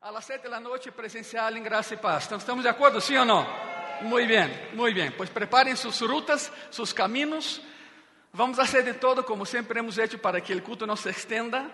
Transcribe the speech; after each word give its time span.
a 0.00 0.20
7 0.20 0.42
de 0.44 0.48
la 0.48 0.60
noche 0.60 0.92
presencial 0.92 1.56
en 1.56 1.64
Gracia 1.64 1.94
y 1.94 1.98
Paz. 1.98 2.30
¿Estamos 2.30 2.62
de 2.62 2.70
acuerdo, 2.70 3.00
sí 3.00 3.16
o 3.16 3.24
no? 3.24 3.46
Muy 4.02 4.26
bien, 4.26 4.70
muy 4.74 4.92
bien. 4.92 5.14
Pues 5.16 5.30
preparen 5.30 5.76
sus 5.76 6.00
rutas, 6.02 6.52
sus 6.70 6.92
caminos. 6.92 7.62
Vamos 8.32 8.58
a 8.58 8.62
hacer 8.62 8.84
de 8.84 8.94
todo 8.94 9.24
como 9.24 9.46
siempre 9.46 9.80
hemos 9.80 9.98
hecho 9.98 10.20
para 10.20 10.40
que 10.40 10.52
el 10.52 10.62
culto 10.62 10.86
no 10.86 10.96
se 10.96 11.10
extienda, 11.10 11.70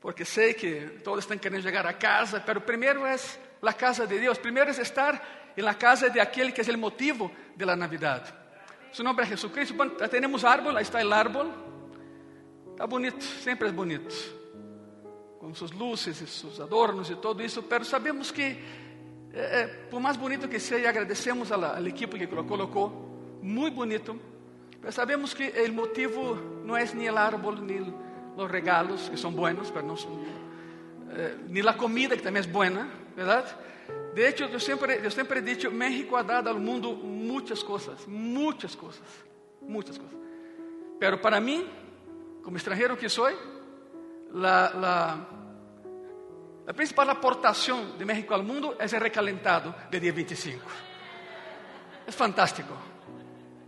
porque 0.00 0.24
sé 0.24 0.54
que 0.54 1.00
todos 1.02 1.20
están 1.20 1.38
queriendo 1.38 1.66
llegar 1.66 1.86
a 1.86 1.98
casa, 1.98 2.42
pero 2.44 2.64
primero 2.64 3.06
es 3.06 3.38
la 3.62 3.72
casa 3.72 4.06
de 4.06 4.20
Dios, 4.20 4.38
primero 4.38 4.70
es 4.70 4.78
estar 4.78 5.20
en 5.56 5.64
la 5.64 5.78
casa 5.78 6.08
de 6.08 6.20
aquel 6.20 6.52
que 6.52 6.60
es 6.60 6.68
el 6.68 6.76
motivo 6.76 7.32
de 7.54 7.66
la 7.66 7.74
Navidad. 7.74 8.22
Su 8.92 9.02
nombre 9.02 9.24
es 9.24 9.30
Jesucristo. 9.30 9.96
Ya 9.98 10.08
tenemos 10.08 10.44
árbol, 10.44 10.76
ahí 10.76 10.82
está 10.82 11.00
el 11.00 11.12
árbol. 11.12 11.50
Está 12.70 12.84
bonito, 12.84 13.20
siempre 13.20 13.68
es 13.68 13.74
bonito. 13.74 14.14
Com 15.38 15.54
suas 15.54 15.70
luzes 15.70 16.20
e 16.20 16.26
seus 16.26 16.60
adornos 16.60 17.10
e 17.10 17.16
tudo 17.16 17.42
isso, 17.42 17.64
mas 17.68 17.86
sabemos 17.86 18.30
que, 18.30 18.58
eh, 19.32 19.66
por 19.90 20.00
mais 20.00 20.16
bonito 20.16 20.48
que 20.48 20.58
seja, 20.58 20.88
agradecemos 20.88 21.52
à 21.52 21.80
equipe 21.82 22.18
que 22.18 22.26
colocou, 22.26 23.38
muito 23.42 23.74
bonito, 23.74 24.18
mas 24.82 24.94
sabemos 24.94 25.34
que 25.34 25.52
o 25.68 25.72
motivo 25.72 26.34
não 26.64 26.76
é 26.76 26.84
nem 26.94 27.10
o 27.10 27.16
árbol, 27.16 27.52
nem 27.52 27.94
os 28.36 28.50
regalos, 28.50 29.08
que 29.08 29.16
são 29.16 29.30
buenos, 29.30 29.70
mas 29.70 29.84
não 29.84 29.96
são, 29.96 30.24
eh, 31.10 31.36
nem 31.48 31.66
a 31.68 31.74
comida, 31.74 32.16
que 32.16 32.22
também 32.22 32.42
é 32.42 32.46
boa, 32.46 32.88
verdade? 33.14 33.54
De 34.14 34.22
hecho, 34.22 34.44
eu 34.44 34.58
sempre 34.58 35.38
he 35.38 35.42
dicho, 35.42 35.70
México 35.70 36.16
ha 36.16 36.22
dado 36.22 36.48
ao 36.48 36.58
mundo 36.58 36.94
muitas 36.94 37.62
coisas, 37.62 38.06
muitas 38.06 38.74
coisas, 38.74 39.02
muitas 39.60 39.98
coisas. 39.98 40.18
Pero 40.98 41.18
para 41.18 41.38
mim, 41.38 41.68
como 42.42 42.56
estrangeiro 42.56 42.96
que 42.96 43.10
sou, 43.10 43.28
la, 44.32 45.26
principal 46.74 47.10
aportación 47.10 47.98
de 47.98 48.04
México 48.04 48.34
al 48.34 48.42
mundo 48.42 48.76
es 48.78 48.92
el 48.92 49.00
recalentado 49.00 49.74
de 49.90 50.00
día 50.00 50.12
25. 50.12 50.62
Es 52.06 52.14
fantástico. 52.14 52.74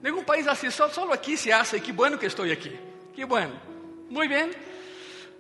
Ningún 0.03 0.25
país 0.25 0.47
así, 0.47 0.71
solo, 0.71 1.13
aquí 1.13 1.37
se 1.37 1.53
hace. 1.53 1.83
Qué 1.83 1.93
bueno 1.93 2.19
que 2.19 2.27
estoy 2.27 2.53
aquí. 2.53 2.73
Qué 3.15 3.25
bueno. 3.25 3.55
Muy 4.11 4.29
bien. 4.29 4.51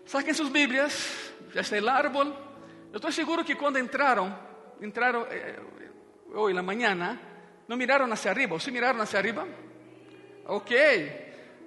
Saquen 0.04 0.34
sus 0.34 0.50
Biblias. 0.50 1.32
Ya 1.54 1.60
está 1.60 1.76
el 1.76 1.88
árbol. 1.88 2.34
Yo 2.90 2.96
estoy 2.96 3.12
seguro 3.12 3.44
que 3.44 3.56
cuando 3.56 3.78
entraron, 3.78 4.34
entraron 4.80 5.26
eh, 5.30 5.58
hoy 6.34 6.52
en 6.52 6.56
la 6.56 6.62
mañana, 6.62 7.20
no 7.68 7.76
miraron 7.76 8.12
hacia 8.12 8.30
arriba. 8.30 8.56
¿O 8.56 8.60
sí 8.60 8.72
miraron 8.72 9.00
hacia 9.00 9.18
arriba? 9.18 9.46
Ok. 10.46 10.70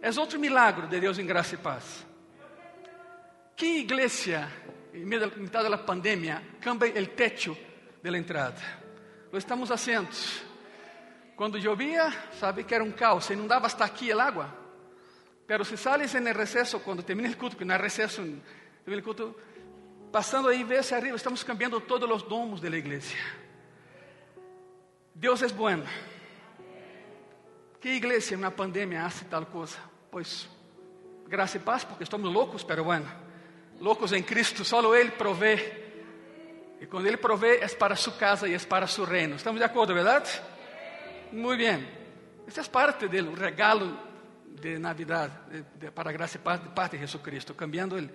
Es 0.01 0.17
otro 0.17 0.39
milagro 0.39 0.87
de 0.87 0.99
Dios 0.99 1.17
en 1.19 1.27
gracia 1.27 1.57
y 1.59 1.63
paz. 1.63 2.05
¿Qué 3.61 3.77
iglesia, 3.77 4.49
en 4.91 5.07
mitad 5.07 5.61
de 5.61 5.69
la 5.69 5.85
pandemia, 5.85 6.41
cambia 6.59 6.91
el 6.95 7.11
techo 7.11 7.55
de 8.01 8.09
la 8.09 8.17
entrada? 8.17 8.55
Lo 9.31 9.37
estamos 9.37 9.69
haciendo. 9.69 10.09
Cuando 11.35 11.59
llovía, 11.59 12.11
sabe 12.39 12.63
que 12.63 12.73
era 12.73 12.83
un 12.83 12.93
caos, 12.93 13.25
se 13.25 13.35
inundaba 13.35 13.67
hasta 13.67 13.85
aquí 13.85 14.09
el 14.09 14.19
agua. 14.19 14.49
Pero 15.45 15.63
si 15.63 15.77
sales 15.77 16.15
en 16.15 16.27
el 16.27 16.33
receso, 16.33 16.81
cuando 16.81 17.05
termina 17.05 17.29
el 17.29 17.37
culto, 17.37 17.55
que 17.55 17.63
no 17.63 17.73
hay 17.73 17.79
receso, 17.79 18.23
en 18.23 18.41
el 18.87 19.03
culto, 19.03 19.37
pasando 20.11 20.49
ahí, 20.49 20.63
ve 20.63 20.79
hacia 20.79 20.97
arriba, 20.97 21.15
estamos 21.15 21.45
cambiando 21.45 21.81
todos 21.81 22.09
los 22.09 22.27
domos 22.27 22.61
de 22.61 22.69
la 22.71 22.77
iglesia. 22.77 23.19
Dios 25.13 25.39
es 25.43 25.55
bueno. 25.55 25.83
¿Qué 27.79 27.93
iglesia 27.93 28.33
en 28.33 28.39
una 28.39 28.55
pandemia 28.55 29.05
hace 29.05 29.25
tal 29.25 29.47
cosa? 29.47 29.87
Pues, 30.09 30.49
gracia 31.27 31.61
y 31.61 31.63
paz, 31.63 31.85
porque 31.85 32.05
estamos 32.05 32.33
locos, 32.33 32.65
pero 32.65 32.83
bueno. 32.83 33.29
Loucos 33.81 34.13
em 34.13 34.21
Cristo, 34.21 34.63
só 34.63 34.95
Ele 34.95 35.11
provê. 35.11 35.81
E 36.79 36.85
quando 36.85 37.07
Ele 37.07 37.17
provê, 37.17 37.57
é 37.57 37.67
para 37.67 37.95
sua 37.95 38.13
casa 38.13 38.47
e 38.47 38.53
é 38.53 38.59
para 38.59 38.87
seu 38.87 39.03
reino. 39.03 39.35
Estamos 39.35 39.59
de 39.59 39.65
acordo, 39.65 39.93
verdade? 39.93 40.41
Muito 41.31 41.59
bem. 41.59 41.87
Essa 42.47 42.61
é 42.61 42.63
parte 42.65 43.07
do 43.07 43.33
regalo 43.33 43.97
de 44.45 44.77
Navidad 44.77 45.31
de, 45.49 45.63
de, 45.79 45.91
para 45.91 46.09
a 46.09 46.13
graça 46.13 46.37
e 46.37 46.59
de 46.59 46.69
parte 46.69 46.97
de 46.97 46.99
Jesucristo, 46.99 47.55
cambiando 47.55 47.97
el, 47.97 48.09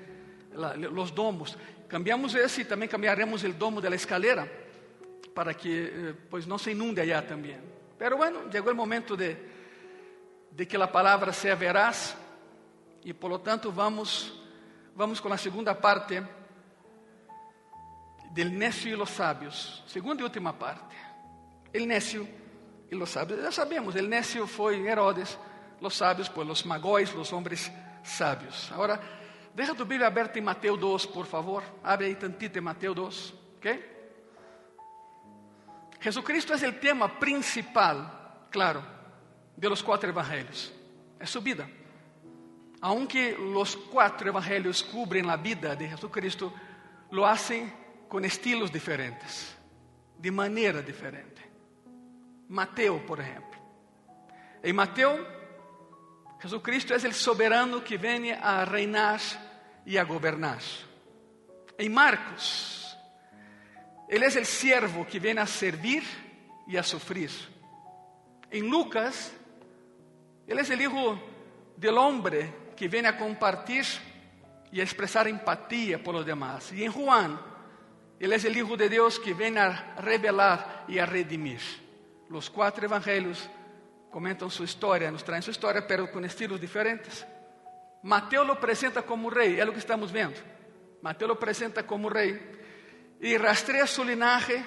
la, 0.55 0.75
los 0.75 1.11
domos. 1.11 1.57
Cambiamos 1.89 2.35
esse 2.35 2.63
e 2.63 2.65
também 2.65 2.89
cambiaremos 2.89 3.43
o 3.43 3.53
domo 3.53 3.81
da 3.81 3.95
escalera 3.95 4.51
para 5.35 5.55
que 5.55 5.69
eh, 5.69 6.15
pues 6.31 6.47
não 6.47 6.59
se 6.59 6.71
inunde 6.71 7.01
allá 7.01 7.23
também. 7.23 7.59
Pero 7.99 8.17
bueno, 8.17 8.51
chegou 8.51 8.73
o 8.73 8.77
momento 8.77 9.17
de, 9.17 9.37
de 10.51 10.67
que 10.67 10.77
a 10.77 10.87
palavra 10.87 11.33
seja 11.33 11.55
veraz 11.55 12.17
e 13.05 13.15
por 13.15 13.31
lo 13.31 13.39
tanto 13.39 13.71
vamos 13.71 14.46
vamos 14.97 15.21
com 15.21 15.31
a 15.31 15.37
segunda 15.37 15.75
parte 15.75 16.25
del 18.33 18.51
necio 18.51 18.91
e 18.91 18.97
los 18.97 19.11
sabios. 19.11 19.85
Segunda 19.87 20.23
e 20.23 20.25
última 20.25 20.53
parte. 20.55 20.97
El 21.73 21.87
necio 21.87 22.27
e 22.91 22.95
los 22.97 23.11
sabios. 23.11 23.41
Já 23.41 23.53
sabemos, 23.53 23.95
el 23.95 24.09
necio 24.09 24.47
foi 24.47 24.81
Herodes, 24.87 25.39
los 25.81 25.95
sabios, 25.95 26.29
pues 26.31 26.49
los 26.49 26.65
magóis, 26.65 27.13
los 27.13 27.33
hombres 27.33 27.71
sabios. 28.03 28.73
Agora, 28.73 28.99
deixa 29.55 29.75
tu 29.75 29.85
Bíblia 29.85 30.07
aberta 30.07 30.39
em 30.39 30.43
Mateus 30.43 30.81
2, 30.81 31.07
por 31.07 31.27
favor. 31.27 31.63
Abre 31.85 32.07
aí 32.07 32.15
tantito 32.17 32.59
em 32.59 32.63
Mateus 32.63 32.97
2, 32.97 33.35
ok? 33.59 33.97
Jesucristo 36.01 36.55
é 36.55 36.69
o 36.69 36.73
tema 36.73 37.09
principal, 37.09 38.49
claro, 38.51 38.83
de 39.57 39.69
los 39.69 39.83
quatro 39.83 40.09
evangelhos. 40.09 40.73
É 41.19 41.27
su 41.27 41.41
vida. 41.41 41.69
Aunque 42.87 43.37
los 43.37 43.77
cuatro 43.77 44.29
evangelios 44.29 44.85
cubren 44.85 45.27
la 45.27 45.37
vida 45.37 45.75
de 45.75 45.89
Jesucristo, 45.89 46.55
lo 47.11 47.27
hacen 47.27 47.73
con 48.09 48.25
estilos 48.25 48.73
diferentes, 48.73 49.57
de 50.17 50.31
manera 50.31 50.81
diferente. 50.83 51.43
Mateo, 52.49 53.05
por 53.05 53.21
ejemplo. 53.21 53.59
En 54.63 54.77
Mateo, 54.77 55.19
Jesucristo 56.41 56.95
es 56.95 57.03
el 57.03 57.13
soberano 57.13 57.83
que 57.83 57.99
viene 57.99 58.35
a 58.35 58.65
reinar 58.65 59.19
y 59.85 59.97
a 59.97 60.05
gobernar. 60.05 60.61
En 61.77 61.93
Marcos, 61.93 62.97
Él 64.09 64.23
es 64.23 64.37
el 64.37 64.47
siervo 64.47 65.05
que 65.05 65.19
viene 65.19 65.41
a 65.41 65.47
servir 65.49 66.05
y 66.69 66.77
a 66.77 66.85
sufrir. 66.85 67.33
En 68.49 68.71
Lucas, 68.71 69.33
Él 70.47 70.61
es 70.61 70.71
el 70.71 70.81
hijo 70.83 71.19
del 71.77 71.99
hombre 71.99 72.66
que 72.77 72.89
vem 72.89 73.07
a 73.07 73.15
compartir 73.15 73.87
e 74.71 74.81
a 74.81 74.85
expressar 74.85 75.27
empatia 75.27 75.99
por 75.99 76.15
los 76.15 76.25
demás. 76.25 76.71
E 76.73 76.85
em 76.85 76.91
Juan, 76.91 77.39
ele 78.21 78.35
é 78.35 78.39
o 78.39 78.59
Hijo 78.59 78.77
de 78.77 78.89
Deus 78.89 79.19
que 79.19 79.33
vem 79.33 79.57
a 79.59 79.95
revelar 79.99 80.85
e 80.89 81.01
a 81.01 81.05
redimir. 81.05 81.61
Os 82.31 82.49
quatro 82.49 82.85
evangelhos 82.85 83.49
comentam 84.11 84.51
sua 84.51 84.65
história, 84.65 85.11
nos 85.11 85.23
trazem 85.23 85.43
sua 85.43 85.51
história, 85.53 85.83
pero 85.83 86.09
com 86.09 86.21
estilos 86.21 86.61
diferentes. 86.61 87.27
Mateus 88.03 88.47
lo 88.47 88.53
apresenta 88.53 89.03
como 89.03 89.29
rei, 89.29 89.59
é 89.59 89.65
o 89.65 89.73
que 89.73 89.79
estamos 89.79 90.11
vendo. 90.11 90.41
Mateus 91.03 91.29
lo 91.29 91.35
apresenta 91.35 91.83
como 91.83 92.09
rei 92.09 92.41
e 93.21 93.37
rastreia 93.37 93.87
seu 93.87 94.05
linaje 94.05 94.65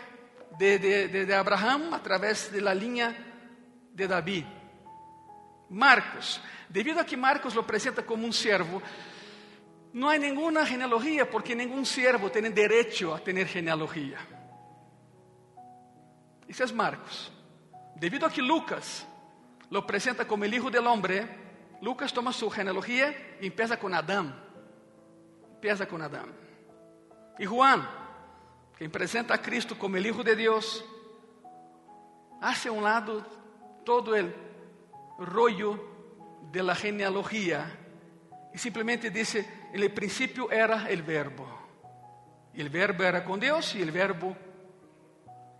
de, 0.58 0.80
de, 0.80 1.08
de, 1.08 1.26
de 1.26 1.34
Abraham 1.34 1.94
a 1.94 2.00
través 2.00 2.52
de 2.52 2.62
la 2.62 2.74
linha 2.74 3.16
de 3.94 4.08
David. 4.08 4.59
Marcos 5.70 6.42
Debido 6.70 7.00
a 7.00 7.06
que 7.06 7.18
Marcos 7.18 7.56
lo 7.56 7.66
presenta 7.66 8.06
como 8.06 8.26
un 8.26 8.32
siervo, 8.32 8.80
no 9.94 10.08
hay 10.08 10.20
ninguna 10.20 10.68
genealogía 10.68 11.28
porque 11.28 11.56
ningún 11.56 11.84
siervo 11.84 12.30
tiene 12.30 12.52
derecho 12.52 13.16
a 13.16 13.20
tener 13.20 13.48
genealogía. 13.48 14.20
Ese 16.48 16.64
es 16.64 16.74
Marcos. 16.74 17.32
Debido 17.96 18.28
a 18.28 18.32
que 18.32 18.44
Lucas 18.44 19.06
lo 19.72 19.86
presenta 19.86 20.28
como 20.28 20.46
el 20.46 20.54
hijo 20.54 20.70
del 20.70 20.86
hombre, 20.86 21.28
Lucas 21.82 22.14
toma 22.14 22.32
su 22.32 22.52
genealogía 22.52 23.38
y 23.42 23.48
empieza 23.48 23.80
con 23.80 23.96
Adán. 23.96 24.40
Empieza 25.56 25.88
con 25.88 26.04
Adán. 26.04 26.32
Y 27.40 27.46
Juan, 27.48 27.90
quien 28.78 28.92
presenta 28.92 29.34
a 29.34 29.42
Cristo 29.42 29.78
como 29.78 29.98
el 29.98 30.06
Hijo 30.06 30.24
de 30.24 30.36
Dios, 30.36 30.86
hace 32.42 32.70
a 32.70 32.72
un 32.72 32.84
lado 32.84 33.26
todo 33.84 34.16
el 34.16 34.49
rollo 35.20 35.80
de 36.52 36.64
la 36.64 36.76
genealogía 36.76 37.78
y 38.54 38.58
simplemente 38.58 39.10
dice, 39.10 39.48
en 39.74 39.82
el 39.82 39.92
principio 39.94 40.50
era 40.52 40.90
el 40.90 41.04
verbo. 41.04 41.48
Y 42.54 42.62
el 42.62 42.70
verbo 42.70 43.04
era 43.04 43.24
con 43.24 43.40
Dios 43.40 43.76
y 43.76 43.82
el 43.82 43.92
verbo 43.92 44.36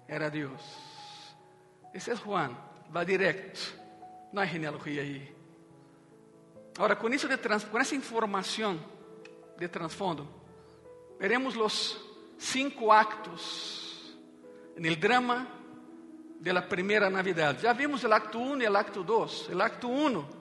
era 0.08 0.30
Dios. 0.30 0.62
Ese 1.94 2.14
es 2.14 2.20
Juan, 2.20 2.58
va 2.96 3.06
directo. 3.06 3.60
No 4.32 4.42
hay 4.42 4.50
genealogía 4.50 5.02
ahí. 5.02 5.36
Ahora, 6.78 6.98
con, 6.98 7.14
eso 7.14 7.28
de 7.28 7.38
con 7.38 7.82
esa 7.82 7.96
información 7.96 8.80
de 9.58 9.68
trasfondo, 9.68 10.28
veremos 11.20 11.56
los 11.56 12.06
cinco 12.38 12.94
actos 12.94 14.18
en 14.76 14.86
el 14.86 15.00
drama 15.00 15.59
de 16.40 16.54
la 16.54 16.68
primera 16.68 17.10
Navidad. 17.10 17.58
Ya 17.62 17.74
vimos 17.74 18.04
el 18.04 18.14
acto 18.14 18.40
1 18.40 18.64
y 18.64 18.66
el 18.66 18.76
acto 18.76 19.04
2. 19.04 19.50
El 19.52 19.62
acto 19.62 19.88
1 19.88 20.40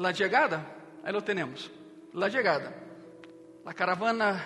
la 0.00 0.12
llegada, 0.12 0.64
ahí 1.04 1.12
lo 1.12 1.22
tenemos, 1.22 1.70
la 2.14 2.28
llegada. 2.28 2.72
La 3.64 3.74
caravana 3.74 4.42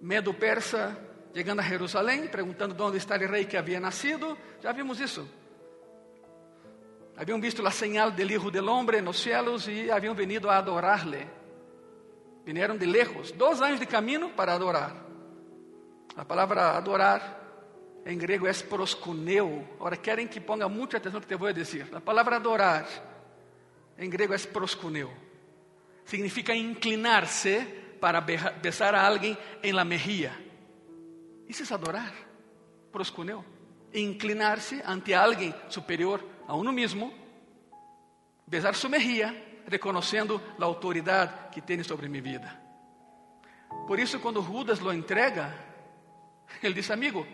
medo-persa 0.00 0.96
chegando 1.34 1.60
a 1.60 1.64
Jerusalém, 1.64 2.28
perguntando 2.28 2.82
onde 2.82 2.96
está 2.96 3.16
o 3.16 3.18
rei 3.18 3.44
que 3.44 3.58
havia 3.58 3.78
nascido. 3.78 4.36
Já 4.62 4.72
vimos 4.72 4.98
isso. 4.98 5.28
Haviam 7.18 7.40
visto 7.40 7.66
a 7.66 7.70
señal 7.70 8.14
del 8.14 8.30
Hijo 8.30 8.50
del 8.50 8.68
Hombre 8.68 9.00
nos 9.00 9.18
cielos 9.18 9.68
e 9.68 9.90
haviam 9.90 10.14
venido 10.14 10.50
a 10.50 10.56
adorarle. 10.56 11.26
Vieram 12.44 12.76
de 12.76 12.86
lejos, 12.86 13.32
dois 13.36 13.60
anos 13.60 13.80
de 13.80 13.86
caminho 13.86 14.30
para 14.34 14.54
adorar. 14.54 14.92
A 16.16 16.24
palavra 16.24 16.76
adorar 16.76 17.45
em 18.06 18.16
grego 18.16 18.46
é 18.46 18.52
proskuneo. 18.52 19.68
Agora 19.74 19.96
querem 19.96 20.28
que 20.28 20.40
ponga 20.40 20.68
muita 20.68 20.96
atenção 20.96 21.18
no 21.18 21.26
que 21.26 21.26
te 21.26 21.36
vou 21.36 21.52
dizer. 21.52 21.88
A 21.92 22.00
palavra 22.00 22.36
adorar 22.36 22.86
em 23.98 24.08
grego 24.08 24.32
é 24.32 24.38
proskuneo. 24.38 25.12
Significa 26.04 26.54
inclinar-se 26.54 27.66
para 28.00 28.20
besar 28.20 28.94
a 28.94 29.04
alguém 29.04 29.36
em 29.60 29.72
la 29.72 29.84
mejilla. 29.84 30.32
Isso 31.48 31.70
é 31.70 31.74
adorar. 31.74 32.14
Proskuneo. 32.92 33.44
Inclinar-se 33.92 34.80
ante 34.86 35.12
alguém 35.12 35.52
superior 35.68 36.24
a 36.46 36.54
uno 36.54 36.72
mesmo, 36.72 37.12
besar 38.46 38.76
sua 38.76 38.90
mejilla, 38.90 39.34
reconhecendo 39.66 40.40
a 40.60 40.64
autoridade 40.64 41.50
que 41.50 41.60
tem 41.60 41.82
sobre 41.82 42.08
minha 42.08 42.22
vida. 42.22 42.62
Por 43.88 43.98
isso, 43.98 44.20
quando 44.20 44.42
Judas 44.42 44.78
lo 44.78 44.92
entrega, 44.92 45.52
ele 46.62 46.74
diz: 46.74 46.90
Amigo, 46.90 47.26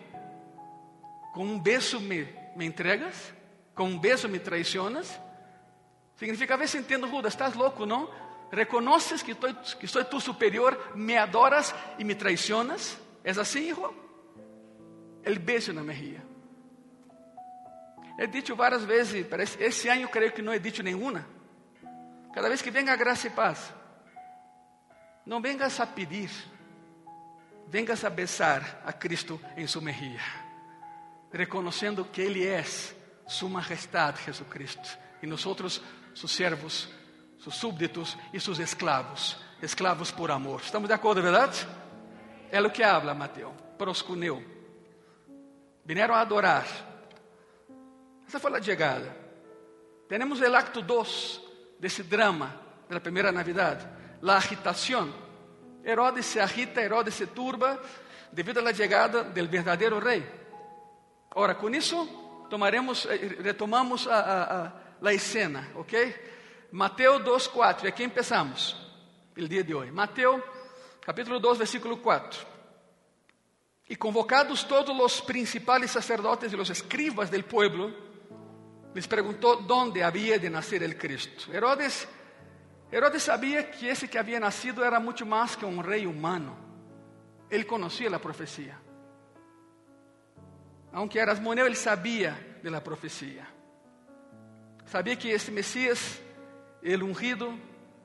com 1.32 1.44
um 1.44 1.58
beijo 1.58 2.00
me, 2.00 2.28
me 2.54 2.64
entregas, 2.64 3.32
com 3.74 3.84
um 3.84 3.98
beijo 3.98 4.28
me 4.28 4.38
traicionas. 4.38 5.20
Significa, 6.16 6.54
a 6.54 6.56
ver 6.56 6.68
se 6.68 6.78
entendo, 6.78 7.08
Judas, 7.08 7.32
estás 7.32 7.54
louco, 7.54 7.84
não? 7.84 8.08
Reconoces 8.50 9.22
que, 9.22 9.32
estoy, 9.32 9.54
que 9.80 9.86
soy 9.88 10.04
tu 10.04 10.20
superior, 10.20 10.92
me 10.94 11.16
adoras 11.16 11.74
e 11.98 12.04
me 12.04 12.14
traicionas. 12.14 12.98
É 13.24 13.30
assim, 13.30 13.70
hijo? 13.70 13.94
El 15.24 15.38
beijo 15.38 15.72
na 15.72 15.82
mejilla. 15.82 16.22
He 18.18 18.26
dicho 18.26 18.54
várias 18.54 18.84
vezes, 18.84 19.26
pero 19.26 19.42
esse 19.42 19.88
ano 19.88 20.08
creio 20.08 20.32
que 20.32 20.42
não 20.42 20.52
he 20.52 20.58
dicho 20.58 20.82
nenhuma. 20.82 21.26
Cada 22.34 22.48
vez 22.48 22.62
que 22.62 22.70
venga 22.70 22.94
graça 22.94 23.26
e 23.26 23.30
paz, 23.30 23.72
não 25.24 25.40
vengas 25.40 25.80
a 25.80 25.86
pedir, 25.86 26.30
vengas 27.68 28.04
a 28.04 28.10
besar 28.10 28.82
a 28.84 28.92
Cristo 28.92 29.40
em 29.56 29.66
sua 29.66 29.82
mejilla, 29.82 30.20
reconhecendo 31.32 32.04
que 32.04 32.20
Ele 32.20 32.46
é 32.46 32.64
Sua 33.26 33.48
Majestade 33.48 34.22
Jesucristo 34.24 34.98
e 35.22 35.26
nós 35.26 35.40
seus 35.40 36.32
servos, 36.32 36.88
seus 37.38 37.54
súbditos 37.56 38.16
e 38.32 38.40
seus 38.40 38.58
escravos, 38.58 39.36
escravos 39.62 40.10
por 40.10 40.30
amor. 40.30 40.60
Estamos 40.60 40.88
de 40.88 40.94
acordo, 40.94 41.22
verdade? 41.22 41.66
É 42.50 42.60
o 42.60 42.70
que 42.70 42.82
habla 42.82 43.14
Mateus, 43.14 43.54
proscuneu. 43.78 44.42
Vieram 45.84 46.14
a 46.14 46.20
adorar 46.20 46.66
essa 48.32 48.40
foi 48.40 48.56
a 48.56 48.62
chegada. 48.62 49.14
Temos 50.08 50.40
o 50.40 50.56
acto 50.56 50.80
2 50.80 51.40
desse 51.78 52.02
drama 52.02 52.58
da 52.88 52.98
primeira 52.98 53.30
Navidad, 53.30 53.86
a 54.26 54.36
agitação. 54.38 55.12
Herodes 55.84 56.24
se 56.24 56.40
agita, 56.40 56.80
Herodes 56.80 57.12
se 57.12 57.26
turba 57.26 57.78
devido 58.32 58.66
à 58.66 58.72
chegada 58.72 59.22
do 59.22 59.48
verdadeiro 59.48 59.98
rei. 59.98 60.24
Ora, 61.34 61.54
com 61.54 61.70
isso, 61.70 62.06
tomaremos, 62.50 63.06
eh, 63.06 63.36
retomamos 63.40 64.06
a, 64.06 64.20
a, 64.20 64.66
a, 64.66 64.72
a 65.02 65.14
escena, 65.14 65.68
ok? 65.74 66.14
Mateus 66.70 67.22
2,4, 67.22 67.88
aqui 67.88 68.08
começamos 68.08 68.76
o 69.36 69.48
dia 69.48 69.64
de 69.64 69.74
hoje. 69.74 69.90
Mateus, 69.90 70.42
capítulo 71.00 71.40
2, 71.40 71.58
versículo 71.58 71.96
4. 71.98 72.46
E 73.88 73.96
convocados 73.96 74.64
todos 74.64 74.98
os 74.98 75.20
principais 75.20 75.90
sacerdotes 75.90 76.52
e 76.52 76.56
os 76.56 76.70
escribas 76.70 77.30
del 77.30 77.44
pueblo, 77.44 77.92
les 78.94 79.06
preguntó 79.06 79.56
dónde 79.56 80.02
había 80.02 80.38
de 80.38 80.50
nacer 80.50 80.82
el 80.82 80.98
Cristo. 80.98 81.50
Herodes, 81.50 82.06
Herodes 82.90 83.22
sabía 83.22 83.70
que 83.70 83.90
ese 83.90 84.08
que 84.08 84.18
había 84.18 84.38
nacido 84.38 84.84
era 84.84 85.00
mucho 85.00 85.24
más 85.24 85.56
que 85.56 85.64
un 85.64 85.82
rey 85.82 86.04
humano. 86.04 86.54
Él 87.48 87.66
conocía 87.66 88.10
la 88.10 88.18
profecía. 88.18 88.78
Aunque 90.92 91.18
era 91.18 91.34
moneo, 91.36 91.66
él 91.66 91.76
sabía 91.76 92.58
de 92.62 92.70
la. 92.70 92.82
Sabía 94.86 95.18
que 95.18 95.34
ese 95.34 95.50
Mesías, 95.50 96.20
el 96.82 97.02
ungido, 97.02 97.50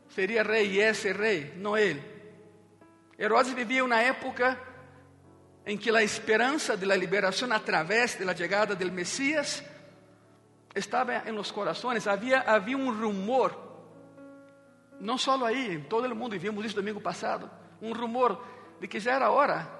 sería 0.09 0.43
rey 0.43 0.75
y 0.75 0.79
ese 0.79 1.11
rey, 1.11 1.53
no 1.57 1.75
él. 1.75 2.01
Herodes 3.17 3.53
vivía 3.53 3.83
una 3.83 4.07
época 4.07 4.57
en 5.65 5.77
que 5.77 5.91
la 5.91 6.01
esperanza 6.01 6.77
de 6.77 6.85
la 6.85 6.95
liberación 6.95 7.51
a 7.51 7.59
través 7.59 8.17
de 8.17 8.23
la 8.23 8.33
llegada 8.33 8.73
del 8.73 8.91
Mesías 8.91 9.63
estava 10.73 11.23
em 11.25 11.33
los 11.33 11.51
corazones, 11.51 12.07
havia, 12.07 12.41
havia 12.41 12.77
um 12.77 12.91
rumor, 12.91 13.51
não 14.99 15.17
só 15.17 15.43
aí, 15.43 15.73
em 15.73 15.81
todo 15.81 16.05
o 16.05 16.15
mundo, 16.15 16.35
e 16.35 16.39
vimos 16.39 16.63
isso 16.65 16.75
domingo 16.75 17.01
passado, 17.01 17.49
um 17.81 17.91
rumor 17.93 18.41
de 18.79 18.87
que 18.87 18.99
já 18.99 19.15
era 19.15 19.29
hora 19.29 19.76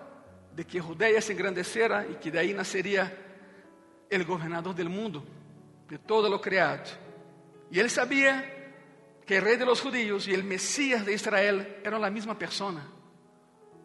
de 0.57 0.65
que 0.65 0.81
Judeia 0.81 1.21
se 1.21 1.33
engrandecera 1.33 2.09
e 2.09 2.17
que 2.17 2.31
daí 2.31 2.51
nasceria 2.51 3.05
o 4.09 4.25
governador 4.25 4.73
do 4.73 4.89
mundo, 4.89 5.21
de 5.87 5.99
todo 5.99 6.27
lo 6.27 6.41
criado. 6.41 6.89
E 7.69 7.79
ele 7.79 7.89
sabia 7.89 8.41
que 9.23 9.37
o 9.37 9.43
rei 9.43 9.55
de 9.55 9.65
los 9.65 9.79
judíos 9.79 10.27
e 10.27 10.33
o 10.33 10.43
Messias 10.43 11.05
de 11.05 11.13
Israel 11.13 11.61
eram 11.83 12.03
a 12.03 12.09
mesma 12.09 12.33
persona. 12.33 12.81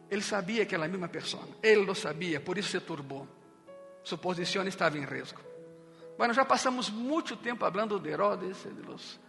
Ele 0.09 0.23
sabia 0.23 0.65
que 0.65 0.73
era 0.73 0.85
a 0.85 0.87
mesma 0.87 1.07
persona. 1.09 1.53
Ele 1.61 1.85
lo 1.85 1.93
sabia, 1.93 2.39
por 2.39 2.57
isso 2.57 2.69
se 2.69 2.79
turbou. 2.79 3.27
Sua 4.03 4.17
posição 4.17 4.65
estava 4.65 4.97
em 4.97 5.05
risco. 5.05 5.41
Bueno, 6.17 6.33
já 6.33 6.43
passamos 6.43 6.89
muito 6.89 7.37
tempo 7.37 7.69
falando 7.69 7.99
de 7.99 8.09
Herodes, 8.09 8.63
de 8.63 8.81
los, 8.81 9.19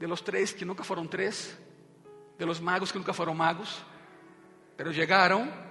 de 0.00 0.06
los 0.06 0.22
tres 0.22 0.54
que 0.54 0.64
nunca 0.64 0.82
foram 0.82 1.06
três, 1.06 1.54
de 2.38 2.46
los 2.46 2.60
magos 2.60 2.90
que 2.90 2.96
nunca 2.96 3.12
foram 3.12 3.34
magos, 3.34 3.84
pero 4.74 4.90
chegaram. 4.90 5.65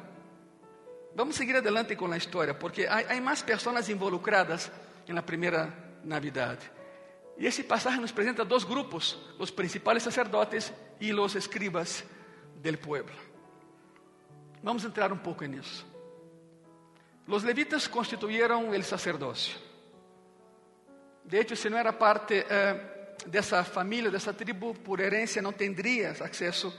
Vamos 1.16 1.38
seguir 1.38 1.56
adelante 1.56 1.96
com 1.96 2.12
a 2.12 2.18
história, 2.18 2.54
porque 2.54 2.86
há, 2.86 3.22
mais 3.22 3.42
pessoas 3.42 3.88
involucradas 3.88 4.70
na 5.08 5.24
primeira 5.24 5.74
Navidad. 6.04 6.60
E 7.38 7.46
esse 7.46 7.64
passagem 7.64 8.02
nos 8.02 8.12
apresenta 8.12 8.44
dois 8.44 8.66
grupos: 8.66 9.18
os 9.40 9.50
principais 9.50 10.04
sacerdotes 10.04 10.74
e 11.00 11.14
os 11.14 11.36
escribas 11.36 12.04
del 12.58 12.78
pueblo. 12.78 13.16
Vamos 14.62 14.84
entrar 14.84 15.14
um 15.14 15.18
pouco 15.18 15.46
nisso. 15.46 15.88
Os 17.26 17.44
levitas 17.44 17.88
constituíram 17.88 18.70
o 18.70 18.84
sacerdócio. 18.84 19.58
De 21.24 21.38
hecho, 21.38 21.56
se 21.56 21.70
não 21.70 21.78
era 21.78 21.94
parte 21.94 22.46
eh, 22.48 23.16
dessa 23.26 23.64
família, 23.64 24.12
dessa 24.12 24.34
tribo, 24.34 24.76
por 24.76 25.00
herência, 25.00 25.42
não 25.42 25.54
tendrías 25.54 26.22
acesso 26.22 26.78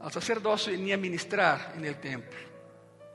ao 0.00 0.10
sacerdócio 0.10 0.76
nem 0.76 0.92
a 0.92 0.96
ministrar 0.96 1.74
no 1.76 1.94
templo. 1.94 2.51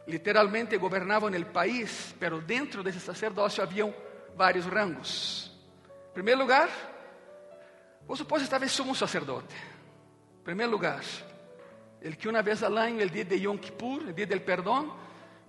Literalmente 0.08 0.78
governavam 0.78 1.30
o 1.30 1.46
país, 1.46 2.16
pero 2.20 2.40
dentro 2.42 2.82
desse 2.82 3.00
sacerdócio 3.00 3.62
haviam 3.62 3.94
vários 4.36 4.66
rangos. 4.66 5.52
Em 6.12 6.14
primeiro 6.14 6.40
lugar, 6.40 6.70
por 8.08 8.18
suposto, 8.18 8.46
estava 8.46 8.68
sumo 8.70 8.96
sacerdote. 8.96 9.54
Em 10.40 10.44
primeiro 10.44 10.72
lugar, 10.72 11.04
ele 12.02 12.16
que 12.16 12.30
uma 12.30 12.42
vez 12.42 12.64
ao 12.64 12.74
ano, 12.74 13.04
o 13.04 13.10
dia 13.10 13.26
de 13.26 13.36
Yom 13.36 13.58
Kippur, 13.58 14.02
o 14.04 14.14
dia 14.14 14.26
del 14.26 14.40
perdão, 14.42 14.98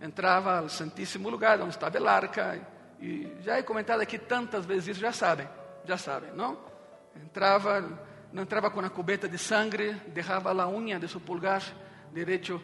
entrava 0.01 0.59
ao 0.59 0.69
santíssimo 0.69 1.29
lugar 1.29 1.61
onde 1.61 1.71
estava 1.71 1.99
a 1.99 2.13
arca 2.13 2.61
e 3.01 3.33
já 3.43 3.59
he 3.59 3.63
comentado 3.63 4.01
aqui 4.01 4.19
tantas 4.19 4.67
vezes 4.67 4.89
isso, 4.89 5.01
já 5.01 5.13
sabem, 5.13 5.49
já 5.85 5.97
sabem, 5.97 6.33
não? 6.33 6.59
Entrava, 7.17 7.81
não 8.33 8.43
entrava 8.43 8.71
com 8.71 8.81
uma 8.81 8.91
cubeta 8.91 9.29
de 9.29 9.39
sangue, 9.39 9.93
deixava 10.09 10.51
a 10.51 10.69
unha 10.69 10.99
de 10.99 11.07
seu 11.07 11.21
pulgar 11.21 11.63
direito 12.13 12.61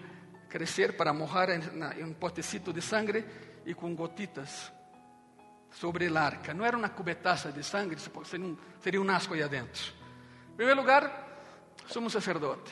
crescer 0.55 0.93
para 0.93 1.13
mojar 1.13 1.49
em 1.51 2.05
um 2.05 2.13
potecito 2.13 2.73
de 2.73 2.81
sangue 2.81 3.25
e 3.67 3.75
com 3.75 3.93
gotitas 3.93 4.73
sobre 5.69 6.07
a 6.07 6.23
arca. 6.23 6.55
Não 6.55 6.65
era 6.65 6.77
uma 6.77 6.89
cubetaça 6.89 7.51
de 7.51 7.65
sangue, 7.65 7.97
seria 7.99 8.47
um, 8.47 8.57
seria 8.79 9.03
um 9.03 9.11
asco 9.11 9.35
aí 9.35 9.43
adentro. 9.43 9.93
Em 10.53 10.55
primeiro 10.55 10.81
lugar, 10.81 11.03
somos 11.89 12.13
sacerdote. 12.13 12.71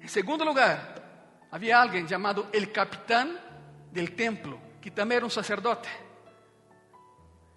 Em 0.00 0.08
segundo 0.08 0.42
lugar, 0.42 1.44
havia 1.50 1.76
alguém 1.76 2.08
chamado 2.08 2.46
el 2.50 2.72
capitão 2.72 3.36
del 3.92 4.14
templo, 4.16 4.58
que 4.80 4.90
também 4.90 5.16
era 5.16 5.26
um 5.26 5.30
sacerdote. 5.30 5.90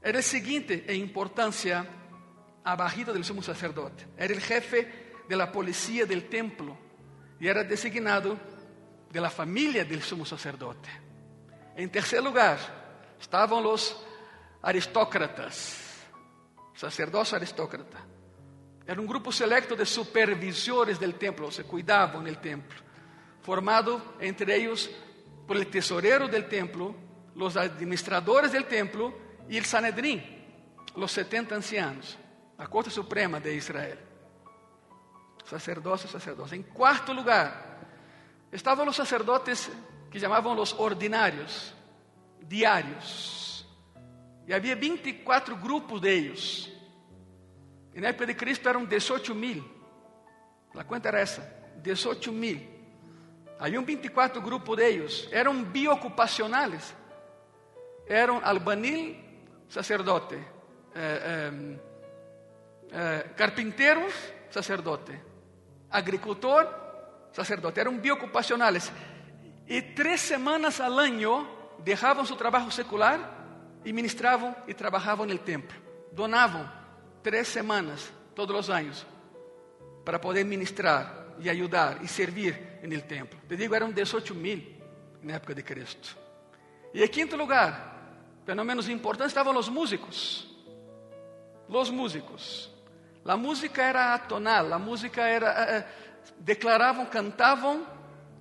Era 0.02 0.20
o 0.20 0.22
seguinte 0.22 0.84
em 0.86 1.02
importância 1.02 1.88
a 2.62 2.76
barrida 2.76 3.14
do 3.14 3.24
sumo 3.24 3.42
sacerdote. 3.42 4.06
Era 4.18 4.34
o 4.34 4.40
jefe 4.42 4.86
de 5.30 5.36
la 5.38 5.50
policía 5.50 6.06
del 6.06 6.28
templo 6.28 6.78
e 7.40 7.48
era 7.48 7.64
designado 7.64 8.38
de 9.15 9.22
la 9.22 9.29
familia 9.29 9.86
del 9.86 10.03
sumo 10.03 10.25
sacerdote. 10.25 10.89
Em 11.77 11.88
terceiro 11.88 12.25
lugar, 12.25 12.60
estavam 13.17 13.65
os 13.65 13.95
aristócratas, 14.62 16.03
sacerdócio 16.75 17.38
aristócrata. 17.38 17.98
Era 18.86 19.00
um 19.00 19.05
grupo 19.05 19.31
selecto 19.31 19.74
de 19.74 19.86
supervisores 19.86 21.00
del 21.00 21.13
templo, 21.13 21.50
se 21.50 21.63
cuidavam 21.63 22.25
del 22.25 22.39
templo, 22.39 22.77
formado 23.41 24.15
entre 24.19 24.57
eles 24.57 24.91
por 25.48 25.55
el 25.55 25.67
tesorero 25.67 26.27
del 26.27 26.50
templo, 26.50 26.93
los 27.36 27.55
administradores 27.55 28.51
del 28.51 28.65
templo 28.65 29.13
y 29.48 29.55
el 29.55 29.63
Sanedrín, 29.63 30.22
los 30.98 31.10
70 31.13 31.55
ancianos, 31.55 32.17
la 32.57 32.67
Corte 32.67 32.89
Suprema 32.89 33.39
de 33.39 33.55
Israel. 33.55 34.00
Sacerdocio, 35.45 36.10
sacerdocio. 36.10 36.57
En 36.57 36.63
cuarto 36.63 37.13
lugar, 37.13 37.75
estaban 38.56 38.86
los 38.86 38.96
sacerdotes 38.96 39.70
que 40.10 40.20
llamaban 40.20 40.56
los 40.56 40.74
ordinarios, 40.74 41.74
diarios. 42.40 43.68
E 44.48 44.54
havia 44.54 44.76
24 44.76 45.56
grupos 45.58 46.00
deles. 46.00 46.72
E 47.94 48.00
na 48.00 48.10
época 48.10 48.28
de 48.28 48.36
Cristo 48.36 48.70
eram 48.70 48.86
18 48.86 49.34
mil. 49.34 49.64
A 50.76 50.84
conta 50.84 51.10
era 51.10 51.20
essa: 51.20 51.42
18 51.82 52.32
mil. 52.32 52.62
Havia 53.60 53.82
24 53.82 54.42
grupos 54.42 54.78
deles. 54.78 55.28
Eram 55.32 55.64
biocupacionais. 55.64 56.96
Eram 58.08 58.40
albanil, 58.44 59.18
sacerdote. 59.68 60.36
Eh, 60.96 61.80
eh, 62.92 63.26
eh, 63.28 64.14
sacerdote. 64.52 65.20
Agricultor, 65.90 66.85
sacerdote. 67.36 67.80
Eram 67.80 67.98
biocupacionais. 67.98 68.92
E 69.68 69.82
três 69.82 70.22
semanas 70.22 70.80
ao 70.80 70.98
ano 70.98 71.48
deixavam 71.84 72.25
seu 72.25 72.36
trabalho 72.36 72.72
secular 72.72 73.20
e 73.84 73.92
ministravam 73.92 74.56
e 74.68 74.74
trabalhavam 74.74 75.25
no 75.25 75.38
templo. 75.38 75.77
Donavam 76.13 76.70
três 77.22 77.48
semanas 77.48 78.12
todos 78.34 78.58
os 78.58 78.70
anos 78.70 79.06
para 80.06 80.18
poder 80.18 80.46
ministrar 80.46 81.25
e 81.39 81.50
ajudar 81.50 82.04
e 82.04 82.08
servir 82.08 82.80
no 82.84 83.01
templo. 83.01 83.39
Te 83.48 83.58
digo, 83.58 83.75
eram 83.75 83.92
18 83.92 84.34
mil 84.34 84.63
na 85.22 85.34
época 85.34 85.54
de 85.54 85.63
Cristo. 85.63 86.15
E 86.94 87.04
em 87.04 87.08
quinto 87.08 87.36
lugar, 87.36 87.96
pelo 88.46 88.63
menos 88.63 88.88
importante, 88.88 89.30
estavam 89.30 89.58
os 89.58 89.68
músicos. 89.68 90.48
Os 91.68 91.89
músicos. 91.89 92.72
A 93.25 93.36
música 93.36 93.82
era 93.82 94.13
atonal, 94.13 94.72
a 94.72 94.77
música 94.77 95.24
era. 95.24 95.48
Eh, 95.48 95.77
eh, 95.77 96.05
declaravam, 96.39 97.05
cantavam 97.05 97.86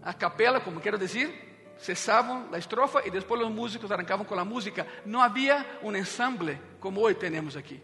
a 0.03 0.13
capela, 0.13 0.61
como 0.61 0.81
quero 0.81 0.99
dizer, 0.99 1.75
cesavam 1.79 2.49
a 2.53 2.59
estrofa 2.59 3.07
e 3.07 3.11
depois 3.11 3.41
os 3.41 3.51
músicos 3.51 3.91
arrancavam 3.91 4.25
com 4.25 4.39
a 4.39 4.45
música. 4.45 4.87
Não 5.05 5.21
havia 5.21 5.65
um 5.83 5.95
ensemble 5.95 6.61
como 6.81 7.01
hoje 7.01 7.17
temos 7.17 7.57
aqui. 7.57 7.83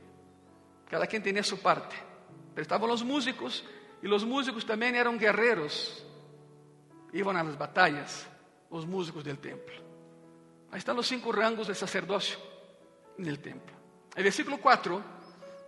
Cada 0.88 1.06
quem 1.06 1.20
tinha 1.20 1.42
sua 1.42 1.58
parte. 1.58 1.96
Pero 2.54 2.62
estavam 2.62 2.90
os 2.90 3.02
músicos 3.02 3.64
e 4.02 4.08
os 4.08 4.24
músicos 4.24 4.64
também 4.64 4.96
eram 4.96 5.16
guerreiros. 5.16 6.04
Iam 7.12 7.30
às 7.30 7.56
batalhas, 7.56 8.26
os 8.68 8.84
músicos 8.84 9.22
do 9.22 9.36
templo. 9.36 9.74
Aí 10.70 10.78
estão 10.78 10.96
os 10.96 11.06
cinco 11.06 11.30
rangos 11.30 11.66
de 11.66 11.74
sacerdócio 11.74 12.38
no 13.18 13.36
templo. 13.36 13.74
O 14.16 14.22
versículo 14.22 14.58
4 14.58 15.02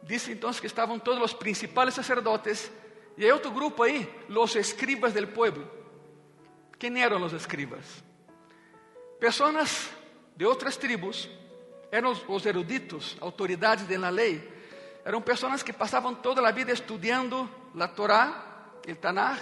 diz 0.03 0.29
então 0.29 0.53
que 0.53 0.67
estavam 0.67 0.99
todos 0.99 1.23
os 1.23 1.33
principais 1.33 1.95
sacerdotes 1.95 2.71
e 3.17 3.25
hay 3.25 3.33
outro 3.33 3.51
grupo 3.51 3.83
aí, 3.83 4.09
os 4.29 4.57
escribas 4.57 5.13
del 5.13 5.29
pueblo. 5.29 5.69
Quem 6.79 7.03
eram 7.03 7.23
os 7.23 7.33
escribas? 7.33 8.03
Pessoas 9.21 9.91
de 10.35 10.45
outras 10.45 10.77
tribos, 10.77 11.29
eram 11.91 12.13
os 12.29 12.47
eruditos, 12.47 13.17
autoridades 13.21 13.87
da 13.87 14.09
lei, 14.09 14.51
eram 15.05 15.21
pessoas 15.21 15.63
que 15.63 15.73
passavam 15.73 16.15
toda 16.15 16.47
a 16.47 16.51
vida 16.51 16.73
estudando 16.73 17.49
a 17.79 17.89
Torá, 17.89 18.81
o 18.89 18.95
Tanakh, 18.97 19.41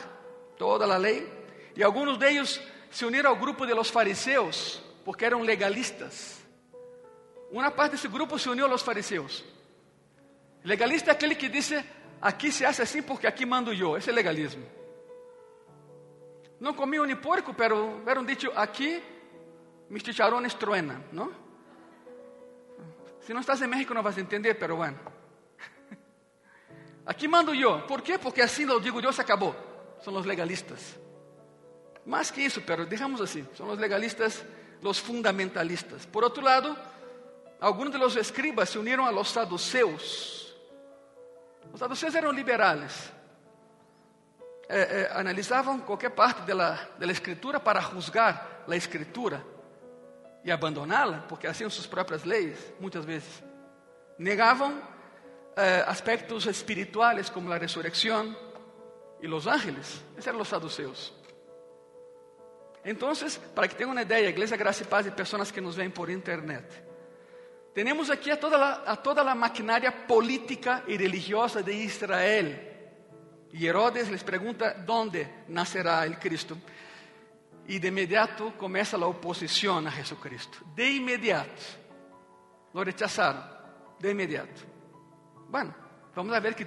toda 0.58 0.84
a 0.84 0.96
lei, 0.96 1.26
e 1.76 1.82
alguns 1.82 2.18
deles 2.18 2.60
se 2.90 3.04
uniram 3.04 3.30
ao 3.30 3.36
grupo 3.36 3.64
de 3.66 3.72
los 3.72 3.88
fariseus, 3.88 4.82
porque 5.04 5.24
eram 5.24 5.42
legalistas. 5.42 6.40
Uma 7.50 7.70
parte 7.70 7.92
desse 7.92 8.08
grupo 8.08 8.38
se 8.38 8.48
uniu 8.48 8.66
aos 8.66 8.82
fariseus. 8.82 9.44
Legalista 10.62 11.10
é 11.10 11.12
aquele 11.12 11.34
que 11.34 11.48
disse: 11.48 11.82
aqui 12.20 12.52
se 12.52 12.64
hace 12.64 12.82
assim 12.82 13.02
porque 13.02 13.26
aqui 13.26 13.46
mando 13.46 13.72
eu. 13.72 13.96
Esse 13.96 14.10
é 14.10 14.12
legalismo. 14.12 14.64
Não 16.58 16.74
comiam 16.74 17.06
nem 17.06 17.16
porco, 17.16 17.54
pero 17.54 18.02
era 18.06 18.20
um 18.20 18.24
dito 18.24 18.50
aqui 18.54 19.02
mis 19.88 20.02
chicharrones 20.02 20.54
truenan, 20.54 21.04
¿no? 21.10 21.32
Si 23.26 23.34
no 23.34 23.40
estás 23.40 23.60
en 23.60 23.70
México 23.70 23.92
no 23.92 24.02
vas 24.02 24.16
entender, 24.18 24.58
pero 24.58 24.76
bueno. 24.76 24.98
Aquí 27.06 27.26
mando 27.28 27.52
yo. 27.52 27.86
¿Por 27.86 28.02
qué? 28.02 28.18
Porque 28.18 28.42
así 28.42 28.64
lo 28.64 28.78
digo 28.78 29.00
yo, 29.00 29.12
se 29.12 29.22
acabó. 29.22 29.54
Son 30.00 30.14
los 30.14 30.26
legalistas. 30.26 30.96
Más 32.06 32.32
que 32.32 32.46
eso, 32.46 32.62
pero 32.64 32.86
dejamos 32.86 33.20
así. 33.20 33.44
Son 33.54 33.68
los 33.68 33.78
legalistas, 33.78 34.44
los 34.80 35.00
fundamentalistas. 35.00 36.06
Por 36.06 36.24
otro 36.24 36.42
lado, 36.42 36.76
algunos 37.60 37.92
de 37.92 37.98
los 37.98 38.16
escribas 38.16 38.70
se 38.70 38.78
unieron 38.78 39.06
a 39.06 39.12
los 39.12 39.28
saduceos. 39.28 40.39
Los 41.70 41.80
saduceos 41.80 42.14
eran 42.14 42.34
liberales. 42.34 43.12
Eh, 44.68 44.88
eh, 44.90 45.10
analizavam 45.12 45.80
qualquer 45.80 46.10
parte 46.10 46.42
da, 46.54 47.10
escritura 47.10 47.58
para 47.58 47.80
juzgar 47.80 48.62
a 48.68 48.76
escritura 48.76 49.44
e 50.44 50.52
abandoná-la, 50.52 51.24
porque 51.28 51.48
assim 51.48 51.68
suas 51.68 51.88
próprias 51.88 52.22
leis, 52.22 52.72
muitas 52.78 53.04
vezes. 53.04 53.42
Negavam 54.16 54.80
eh, 55.56 55.84
aspectos 55.88 56.46
espirituais 56.46 57.28
como 57.28 57.52
a 57.52 57.56
ressurreição 57.56 58.36
e 59.20 59.26
os 59.26 59.46
ángeles. 59.46 60.00
Esses 60.12 60.28
eram 60.28 60.40
os 60.40 60.48
saduceus. 60.48 61.12
Então, 62.84 63.12
para 63.54 63.68
que 63.68 63.74
tenham 63.74 63.90
uma 63.90 64.02
ideia, 64.02 64.28
Igreja 64.28 64.56
Graça 64.56 64.82
e 64.82 64.86
Paz 64.86 65.06
e 65.06 65.10
pessoas 65.10 65.50
que 65.50 65.60
nos 65.60 65.74
veem 65.74 65.90
por 65.90 66.08
internet, 66.08 66.64
temos 67.74 68.10
aqui 68.10 68.30
a 68.30 68.36
toda 68.36 68.56
a, 68.56 68.92
a 68.92 68.96
toda 68.96 69.22
a 69.22 69.34
maquinária 69.34 69.92
política 69.92 70.82
e 70.86 70.96
religiosa 70.96 71.62
de 71.62 71.72
Israel. 71.72 72.70
E 73.52 73.66
Herodes 73.66 74.08
les 74.08 74.22
pergunta: 74.22 74.84
onde 74.88 75.26
nascerá 75.48 76.06
o 76.06 76.16
Cristo? 76.18 76.60
E 77.66 77.78
de 77.78 77.88
imediato 77.88 78.52
começa 78.58 78.96
a 78.96 79.06
oposição 79.06 79.78
a 79.78 79.90
Jesucristo. 79.90 80.64
De 80.74 80.96
imediato. 80.96 81.78
Lo 82.74 82.82
rechazaram. 82.82 83.44
De 84.00 84.10
imediato. 84.10 84.66
Bueno, 85.48 85.74
vamos 86.14 86.32
a 86.32 86.40
ver 86.40 86.54
que 86.54 86.66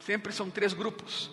sempre 0.00 0.32
são 0.32 0.50
três 0.50 0.72
grupos. 0.72 1.30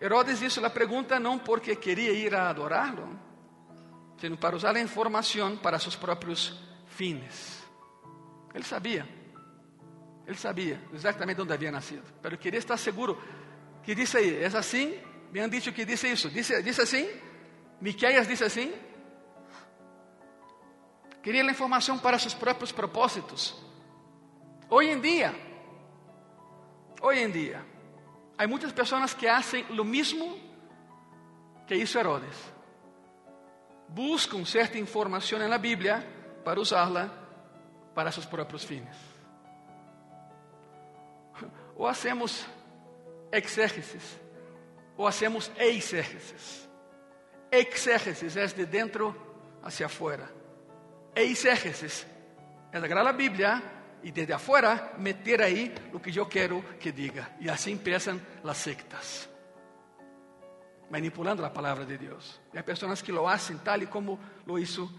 Herodes 0.00 0.42
hizo 0.42 0.64
a 0.64 0.70
pergunta 0.70 1.18
não 1.18 1.38
porque 1.38 1.76
queria 1.76 2.12
ir 2.12 2.34
a 2.34 2.50
adorá-lo, 2.50 3.18
sino 4.18 4.36
para 4.36 4.56
usar 4.56 4.74
a 4.74 4.80
informação 4.80 5.56
para 5.56 5.78
seus 5.78 5.94
próprios 5.94 6.58
fines. 6.96 7.62
Ele 8.54 8.64
sabia. 8.64 9.06
Ele 10.26 10.36
sabia 10.36 10.80
exatamente 10.92 11.40
onde 11.40 11.52
havia 11.52 11.72
nascido, 11.72 12.04
mas 12.22 12.38
queria 12.38 12.58
estar 12.58 12.76
seguro 12.76 13.18
que 13.82 13.94
disse 13.94 14.16
aí, 14.18 14.42
é 14.42 14.46
assim 14.46 14.94
me 15.32 15.40
han 15.40 15.50
dicho 15.50 15.72
que 15.72 15.86
dice 15.86 16.12
eso. 16.12 16.28
Dice, 16.28 16.62
dice 16.62 16.82
así. 16.82 17.08
Miqueias 17.80 18.28
dice 18.28 18.44
así. 18.44 18.72
Quería 21.22 21.42
la 21.42 21.52
información 21.52 21.98
para 22.00 22.18
sus 22.18 22.34
propios 22.34 22.70
propósitos. 22.72 23.64
Hoy 24.68 24.88
en 24.90 25.00
día, 25.00 25.34
hoy 27.00 27.18
en 27.20 27.32
día, 27.32 27.64
hay 28.36 28.46
muchas 28.46 28.72
personas 28.72 29.14
que 29.14 29.28
hacen 29.28 29.64
lo 29.70 29.84
mismo 29.84 30.36
que 31.66 31.76
hizo 31.76 31.98
Herodes. 31.98 32.36
Buscan 33.88 34.44
cierta 34.44 34.76
información 34.76 35.40
en 35.42 35.50
la 35.50 35.58
Biblia 35.58 36.04
para 36.44 36.60
usarla 36.60 37.10
para 37.94 38.10
sus 38.10 38.26
propios 38.26 38.64
fines. 38.64 38.96
O 41.76 41.86
hacemos 41.86 42.46
exégesis 43.30 44.18
ou 44.96 45.06
hacemos 45.06 45.50
exégesis. 45.56 46.68
Exégesis 47.50 48.36
é 48.36 48.46
de 48.46 48.66
dentro 48.66 49.14
hacia 49.62 49.86
afuera. 49.86 50.30
Exégesis 51.14 52.06
é 52.72 52.78
agarrar 52.78 53.06
a 53.06 53.12
Bíblia 53.12 53.62
e 54.02 54.10
desde 54.10 54.32
afuera 54.32 54.94
meter 54.98 55.40
aí 55.40 55.74
o 55.92 56.00
que 56.00 56.16
eu 56.16 56.26
quero 56.26 56.62
que 56.80 56.92
diga. 56.92 57.30
E 57.40 57.48
assim 57.48 57.72
empiezan 57.72 58.20
as 58.44 58.56
sectas. 58.56 59.28
Manipulando 60.90 61.44
a 61.44 61.50
palavra 61.50 61.84
de 61.84 61.96
Deus. 61.96 62.40
E 62.52 62.58
há 62.58 62.62
pessoas 62.62 63.00
que 63.00 63.12
lo 63.12 63.28
hacen 63.28 63.58
tal 63.58 63.82
e 63.82 63.86
como 63.86 64.18
lo 64.46 64.58
hizo 64.58 64.90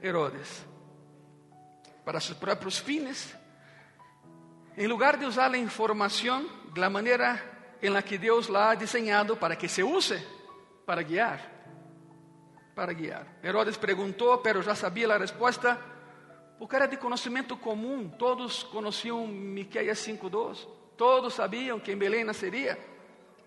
Herodes. 0.00 0.69
Para 2.04 2.20
seus 2.20 2.38
próprios 2.38 2.78
fines. 2.78 3.34
Em 4.76 4.86
lugar 4.86 5.16
de 5.16 5.26
usar 5.26 5.52
a 5.52 5.58
informação 5.58 6.48
de 6.72 6.80
la 6.80 6.88
maneira 6.88 7.76
en 7.82 7.92
la 7.92 8.02
que 8.02 8.18
Dios 8.18 8.48
la 8.48 8.70
ha 8.70 8.76
diseñado 8.76 9.36
para 9.36 9.56
que 9.56 9.68
se 9.68 9.82
use 9.82 10.22
para 10.86 11.02
guiar. 11.02 11.40
Para 12.74 12.92
guiar. 12.92 13.26
Herodes 13.42 13.76
preguntou, 13.76 14.38
pero 14.38 14.62
já 14.62 14.74
sabia 14.74 15.12
a 15.12 15.18
resposta, 15.18 15.78
porque 16.58 16.76
era 16.76 16.86
de 16.86 16.96
conhecimento 16.96 17.58
comum. 17.58 18.08
Todos 18.08 18.64
conheciam 18.64 19.26
Miqueias 19.26 19.98
5:2. 19.98 20.66
Todos 20.96 21.34
sabiam 21.34 21.80
que 21.80 21.92
em 21.92 21.96
Belém 21.98 22.24
nasceria. 22.24 22.78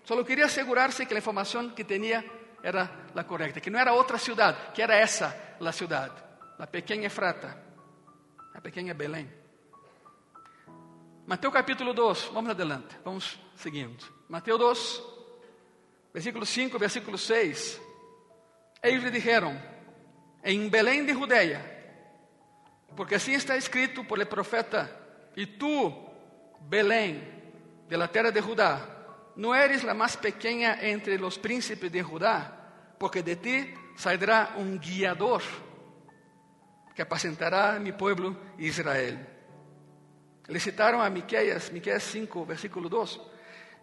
Só 0.04 0.22
queria 0.22 0.46
assegurar-se 0.46 1.06
que 1.06 1.14
a 1.14 1.18
informação 1.18 1.70
que 1.70 1.84
tinha 1.84 2.24
era 2.62 3.08
la 3.14 3.24
correcta, 3.24 3.60
que 3.60 3.70
no 3.70 3.78
era 3.78 3.92
otra 3.92 4.18
ciudad, 4.18 4.72
que 4.72 4.82
era 4.82 5.00
esa 5.00 5.56
la 5.60 5.72
ciudad, 5.72 6.10
la 6.58 6.66
pequeña 6.66 7.06
Efrata, 7.06 7.56
la 8.54 8.60
pequeña 8.60 8.94
Belén. 8.94 9.28
Mateo 11.26 11.50
capítulo 11.50 11.92
2, 11.92 12.30
vamos 12.32 12.52
adelante, 12.52 12.96
vamos 13.04 13.38
seguindo. 13.56 14.04
Mateo 14.28 14.56
2, 14.56 15.04
versículo 16.12 16.46
5, 16.46 16.78
versículo 16.78 17.18
6. 17.18 17.82
Ellos 18.80 19.02
le 19.02 19.10
dijeron, 19.10 19.58
en 20.42 20.70
Belén 20.70 21.04
de 21.04 21.14
Judea, 21.14 21.70
porque 22.94 23.16
así 23.16 23.34
está 23.34 23.56
escrito 23.56 24.04
por 24.04 24.20
el 24.20 24.28
profeta, 24.28 24.88
y 25.34 25.46
tú, 25.46 25.92
Belén, 26.68 27.52
de 27.88 27.96
la 27.96 28.06
tierra 28.06 28.30
de 28.30 28.40
Judá, 28.40 29.32
no 29.34 29.52
eres 29.52 29.82
la 29.82 29.94
más 29.94 30.16
pequeña 30.16 30.78
entre 30.80 31.18
los 31.18 31.38
príncipes 31.38 31.90
de 31.90 32.02
Judá, 32.02 32.94
porque 32.98 33.22
de 33.22 33.34
ti 33.34 33.74
saldrá 33.96 34.54
un 34.58 34.78
guiador 34.78 35.42
que 36.94 37.02
apacentará 37.02 37.78
mi 37.78 37.92
pueblo 37.92 38.36
Israel. 38.58 39.18
Le 40.46 40.60
citaron 40.60 41.00
a 41.00 41.10
Miqueias, 41.10 41.72
Miqueias 41.72 42.02
5, 42.04 42.46
versículo 42.46 42.88
2, 42.88 43.20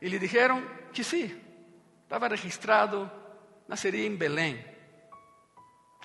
y 0.02 0.10
le 0.10 0.20
dijeron 0.20 0.64
que 0.94 1.04
sí, 1.04 1.42
estaba 2.04 2.30
registrado, 2.30 3.12
nacería 3.68 4.06
en 4.06 4.18
Belén, 4.18 4.66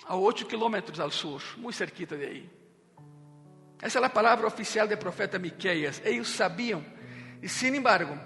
a 0.06 0.16
8 0.16 0.48
kilómetros 0.48 0.98
al 1.00 1.12
sur, 1.12 1.42
muy 1.56 1.72
cerquita 1.72 2.16
de 2.16 2.26
ahí. 2.26 2.50
Essa 3.80 3.98
é 3.98 4.04
a 4.04 4.08
palavra 4.08 4.46
oficial 4.46 4.88
do 4.88 4.96
profeta 4.96 5.38
Miqueias. 5.38 6.00
Eles 6.04 6.28
sabiam, 6.28 6.82
e 7.42 7.48
sin 7.48 7.74
embargo, 7.74 8.18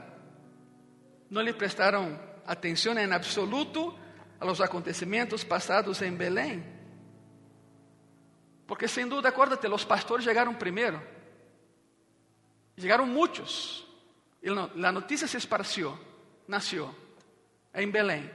não 1.28 1.42
lhe 1.42 1.52
prestaram 1.52 2.18
atenção 2.46 2.96
em 2.96 3.12
absoluto 3.12 3.98
a 4.38 4.44
los 4.44 4.60
acontecimentos 4.60 5.42
passados 5.42 6.00
em 6.02 6.12
Belém. 6.14 6.79
Porque 8.70 8.86
sem 8.86 9.08
dúvida, 9.08 9.30
acuérdate, 9.30 9.66
os 9.66 9.84
pastores 9.84 10.24
chegaram 10.24 10.54
primeiro. 10.54 11.02
Chegaram 12.78 13.04
muitos. 13.04 13.84
E 14.40 14.48
a 14.48 14.92
notícia 14.92 15.26
se 15.26 15.36
esparció, 15.36 15.98
nasceu 16.46 16.94
em 17.74 17.90
Belém. 17.90 18.30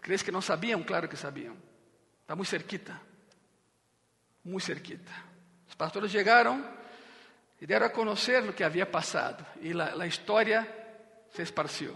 ¿Crees 0.00 0.22
que 0.22 0.32
não 0.32 0.40
sabiam? 0.40 0.82
Claro 0.82 1.06
que 1.06 1.18
sabiam. 1.18 1.54
Está 2.22 2.34
muito 2.34 2.48
cerquita. 2.48 2.98
Muito 4.42 4.64
cerquita. 4.64 5.12
Os 5.68 5.74
pastores 5.74 6.10
chegaram 6.10 6.66
e 7.60 7.66
deram 7.66 7.84
a 7.84 7.90
conhecer 7.90 8.42
o 8.48 8.54
que 8.54 8.64
havia 8.64 8.86
passado. 8.86 9.44
E 9.60 9.78
a, 9.78 10.06
história 10.06 10.66
se 11.28 11.42
esparció 11.42 11.94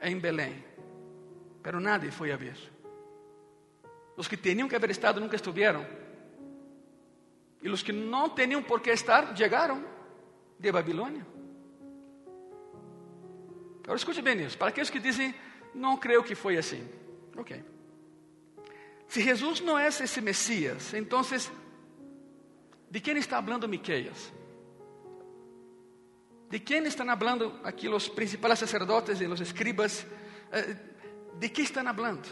em 0.00 0.18
Belém. 0.18 0.64
Pero 1.62 1.78
nadie 1.78 2.10
foi 2.10 2.32
a 2.32 2.38
ver. 2.38 2.56
Os 4.16 4.26
que 4.26 4.38
tinham 4.38 4.66
que 4.66 4.74
haver 4.74 4.92
estado 4.92 5.20
nunca 5.20 5.36
estiveram. 5.36 6.07
E 7.62 7.68
os 7.68 7.82
que 7.82 7.92
não 7.92 8.30
tinham 8.30 8.62
por 8.62 8.80
que 8.80 8.90
estar, 8.90 9.36
chegaram 9.36 9.84
de 10.58 10.70
Babilônia. 10.70 11.26
Agora 13.82 13.96
escute 13.96 14.20
bem 14.20 14.42
isso. 14.42 14.58
Para 14.58 14.68
aqueles 14.68 14.90
que 14.90 15.00
dizem, 15.00 15.34
não 15.74 15.96
creio 15.96 16.22
que 16.22 16.34
foi 16.34 16.58
assim. 16.58 16.86
Ok. 17.36 17.64
Se 19.06 19.22
Jesus 19.22 19.60
não 19.60 19.78
é 19.78 19.88
esse 19.88 20.20
Messias, 20.20 20.92
então 20.92 21.22
¿De 22.90 23.02
quién 23.02 23.16
está 23.16 23.36
hablando 23.36 23.68
Miqueias? 23.68 24.32
¿De 26.50 26.64
quién 26.64 26.86
están 26.86 27.10
hablando 27.10 27.60
aquí 27.64 27.86
los 27.88 28.08
principales 28.08 28.58
sacerdotes 28.58 29.20
y 29.20 29.26
los 29.26 29.40
escribas? 29.40 30.06
¿De 31.38 31.52
qué 31.52 31.62
están 31.62 31.86
hablando? 31.86 32.28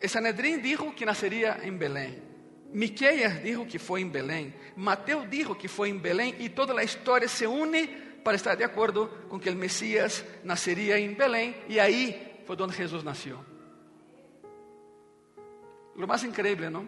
El 0.00 0.08
Sanedrín 0.08 0.62
dijo 0.62 0.94
que 0.94 1.06
nacería 1.06 1.58
en 1.62 1.78
Belén. 1.78 2.27
Miqueias 2.72 3.42
dijo 3.42 3.66
que 3.66 3.78
fue 3.78 4.00
en 4.00 4.12
Belén. 4.12 4.54
Mateo 4.76 5.24
dijo 5.28 5.56
que 5.56 5.68
fue 5.68 5.88
en 5.88 6.02
Belén 6.02 6.36
y 6.38 6.50
toda 6.50 6.74
la 6.74 6.84
historia 6.84 7.28
se 7.28 7.46
une 7.46 7.88
para 8.22 8.36
estar 8.36 8.56
de 8.56 8.64
acuerdo 8.64 9.28
con 9.28 9.40
que 9.40 9.48
el 9.48 9.56
Mesías 9.56 10.24
nacería 10.44 10.98
en 10.98 11.16
Belén 11.16 11.56
y 11.68 11.78
ahí 11.78 12.42
fue 12.46 12.56
donde 12.56 12.76
Jesús 12.76 13.02
nació. 13.04 13.38
Lo 15.96 16.06
más 16.06 16.22
increíble, 16.24 16.70
¿no? 16.70 16.84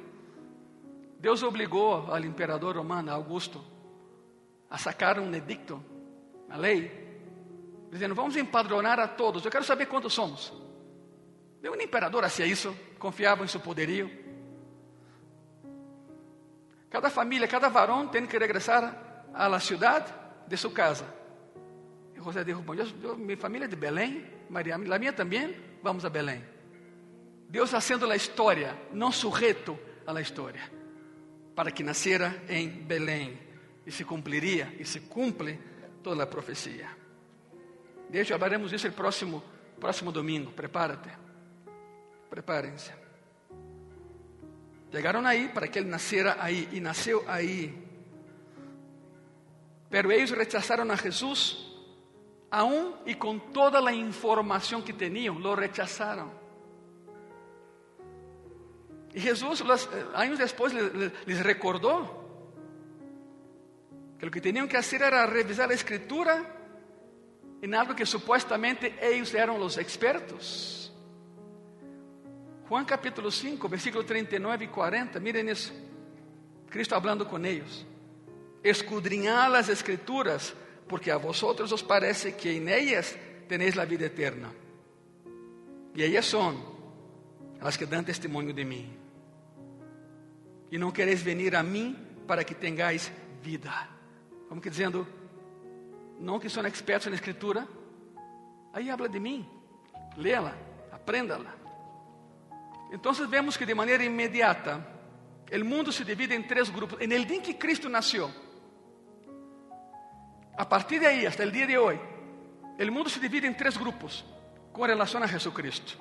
Deus 1.19 1.43
obrigou 1.43 2.09
ao 2.09 2.19
imperador 2.19 2.77
romano, 2.77 3.13
Augusto, 3.13 3.63
a 4.71 4.79
sacar 4.79 5.19
um 5.19 5.35
edicto, 5.35 5.83
uma 6.47 6.57
lei, 6.57 6.91
dizendo: 7.91 8.15
vamos 8.15 8.37
empadronar 8.37 9.01
a 9.01 9.09
todos. 9.09 9.45
Eu 9.45 9.51
quero 9.51 9.65
saber 9.65 9.87
quantos 9.87 10.15
somos. 10.15 10.53
Nenhum 11.61 11.75
imperador 11.75 12.23
fazia 12.23 12.47
isso, 12.47 12.75
confiava 12.99 13.45
em 13.45 13.49
seu 13.49 13.61
poderio. 13.61 14.11
Cada 16.91 17.09
família, 17.09 17.47
cada 17.47 17.69
varão 17.69 18.09
tem 18.09 18.27
que 18.27 18.37
regressar 18.37 19.31
à 19.33 19.47
la 19.47 19.61
cidade 19.61 20.13
de 20.47 20.57
sua 20.57 20.73
casa. 20.73 21.07
E 22.15 22.19
José 22.21 22.45
disse: 22.45 22.61
Bom, 22.61 22.75
minha 23.17 23.37
família 23.37 23.67
é 23.67 23.69
de 23.69 23.77
Belém, 23.77 24.27
Maria, 24.51 24.75
a 24.75 24.99
minha 24.99 25.13
também, 25.13 25.57
vamos 25.83 26.05
a 26.05 26.11
Belém. 26.11 26.45
Deus 27.49 27.71
fazendo 27.71 28.11
a 28.11 28.17
história, 28.17 28.77
não 28.93 29.11
sujeito 29.11 29.79
à 30.07 30.21
história 30.21 30.81
para 31.61 31.71
que 31.71 31.83
nascera 31.83 32.43
em 32.49 32.69
Belém 32.69 33.39
e 33.87 33.93
se 33.93 34.03
cumpriria 34.03 34.75
e 34.79 34.85
se 34.87 35.01
cumpre 35.01 35.59
toda 36.03 36.23
a 36.23 36.27
profecia. 36.27 36.89
De 38.09 38.19
hecho, 38.19 38.33
hablaremos 38.33 38.71
disso 38.71 38.89
o 38.89 38.93
próximo, 38.93 39.43
próximo 39.79 40.11
domingo. 40.11 40.53
Prepárate. 40.53 41.11
Prepárense. 42.31 43.00
Chegaram 44.93 45.25
aí 45.25 45.49
para 45.49 45.69
que 45.69 45.79
ele 45.79 45.89
nascera 45.89 46.37
aí 46.41 46.69
e 46.73 46.81
nasceu 46.81 47.25
aí. 47.29 47.73
Pero 49.89 50.11
eles 50.11 50.31
rechazaram 50.31 50.91
a 50.91 50.97
Jesus, 50.97 51.59
aún 52.51 52.95
e 53.07 53.15
com 53.15 53.39
toda 53.39 53.79
a 53.79 53.93
informação 53.93 54.83
que 54.83 54.93
tinham, 54.93 55.39
lo 55.39 55.55
rechazaram. 55.55 56.41
Y 59.13 59.21
Jesús, 59.21 59.61
los, 59.61 59.87
eh, 59.87 60.07
años 60.15 60.39
después, 60.39 60.73
les, 60.73 61.13
les 61.27 61.43
recordó 61.43 62.21
que 64.19 64.27
lo 64.27 64.31
que 64.31 64.41
tenían 64.41 64.69
que 64.69 64.77
hacer 64.77 65.03
era 65.03 65.27
revisar 65.27 65.69
la 65.69 65.75
escritura 65.75 66.45
en 67.61 67.75
algo 67.75 67.95
que 67.95 68.07
supuestamente 68.07 68.95
ellos 69.01 69.35
eran 69.35 69.59
los 69.59 69.79
expertos. 69.79 70.80
Juan 72.71 72.85
capítulo 72.85 73.33
5, 73.33 73.69
versículo 73.69 74.05
39 74.05 74.67
y 74.67 74.69
40, 74.69 75.19
miren 75.19 75.49
eso. 75.49 75.73
Cristo 76.69 76.95
hablando 76.95 77.27
con 77.27 77.45
ellos. 77.45 77.85
Escudriñad 78.63 79.51
las 79.51 79.69
escrituras, 79.69 80.55
porque 80.87 81.11
a 81.11 81.17
vosotros 81.17 81.73
os 81.73 81.83
parece 81.83 82.37
que 82.37 82.57
en 82.57 82.69
ellas 82.69 83.17
tenéis 83.49 83.75
la 83.75 83.85
vida 83.85 84.07
eterna. 84.07 84.53
Y 85.97 86.05
ellas 86.05 86.25
son 86.25 86.63
las 87.61 87.77
que 87.77 87.87
dan 87.87 88.05
testimonio 88.05 88.55
de 88.55 88.65
mí. 88.65 88.87
E 90.71 90.79
não 90.79 90.93
quereis 90.93 91.25
venir 91.25 91.57
a 91.57 91.65
mim 91.65 91.97
para 92.25 92.45
que 92.45 92.55
tenhais 92.55 93.11
vida. 93.43 93.91
Como 94.49 94.61
que 94.61 94.71
dizendo, 94.71 95.05
não 96.21 96.39
que 96.39 96.49
sou 96.49 96.65
experto 96.65 97.11
na 97.11 97.17
escritura, 97.17 97.67
aí 98.73 98.89
habla 98.89 99.09
de 99.09 99.19
mim, 99.19 99.45
léala, 100.17 100.55
aprenda-la. 100.93 101.60
Então 102.93 103.13
vemos 103.13 103.57
que 103.57 103.67
de 103.67 103.75
maneira 103.75 104.03
imediata, 104.03 104.85
o 105.53 105.65
mundo 105.65 105.93
se 105.93 106.05
divide 106.05 106.35
em 106.35 106.43
três 106.43 106.69
grupos. 106.71 107.01
En 107.01 107.13
el 107.13 107.25
dia 107.25 107.41
que 107.41 107.55
Cristo 107.55 107.89
nasceu, 107.89 108.31
a 110.57 110.65
partir 110.65 111.01
de 111.01 111.07
aí, 111.07 111.27
hasta 111.27 111.45
o 111.45 111.51
dia 111.51 111.67
de 111.67 111.79
hoje, 111.79 112.01
o 112.79 112.93
mundo 112.93 113.09
se 113.09 113.21
divide 113.21 113.47
em 113.47 113.55
três 113.55 113.77
grupos 113.77 114.25
com 114.73 114.83
relação 114.83 115.23
a 115.23 115.27
Jesucristo. 115.27 115.99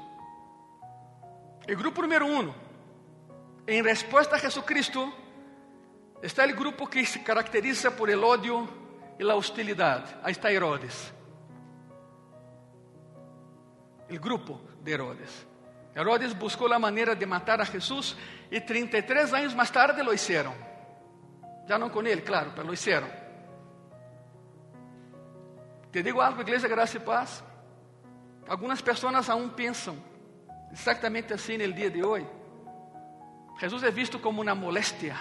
O 1.71 1.75
grupo 1.75 2.01
número 2.01 2.25
um 2.25 2.53
em 3.69 3.83
resposta 3.83 4.35
a 4.35 4.39
Jesucristo, 4.39 5.13
está 6.23 6.43
o 6.45 6.55
grupo 6.55 6.87
que 6.87 7.05
se 7.05 7.19
caracteriza 7.19 7.91
por 7.91 8.09
el 8.09 8.23
odio 8.23 8.67
e 9.19 9.29
a 9.29 9.35
hostilidade. 9.35 10.15
Aí 10.23 10.31
está 10.31 10.51
Herodes. 10.51 11.13
O 14.09 14.19
grupo 14.19 14.59
de 14.81 14.91
Herodes. 14.91 15.48
Herodes 15.95 16.33
buscou 16.33 16.71
a 16.71 16.79
maneira 16.79 17.15
de 17.15 17.25
matar 17.25 17.59
a 17.61 17.65
Jesus 17.65 18.15
e 18.51 18.61
33 18.61 19.33
anos 19.33 19.53
mais 19.53 19.71
tarde 19.71 20.01
lo 20.03 20.13
hicieron. 20.13 20.53
Já 21.67 21.77
não 21.77 21.89
com 21.89 22.01
ele, 22.01 22.21
claro, 22.21 22.53
mas 22.55 22.65
lo 22.65 22.73
hicieron. 22.73 23.09
Te 25.91 26.03
digo 26.03 26.21
algo, 26.21 26.41
igreja, 26.41 26.67
graça 26.67 26.97
e 26.97 26.99
paz. 26.99 27.43
Algumas 28.47 28.81
pessoas 28.81 29.29
aún 29.29 29.49
pensam 29.49 29.97
exatamente 30.71 31.33
assim 31.33 31.57
no 31.57 31.71
dia 31.73 31.89
de 31.89 32.03
hoje. 32.03 32.27
Jesus 33.59 33.83
é 33.83 33.91
visto 33.91 34.19
como 34.19 34.41
uma 34.41 34.55
moléstia. 34.55 35.17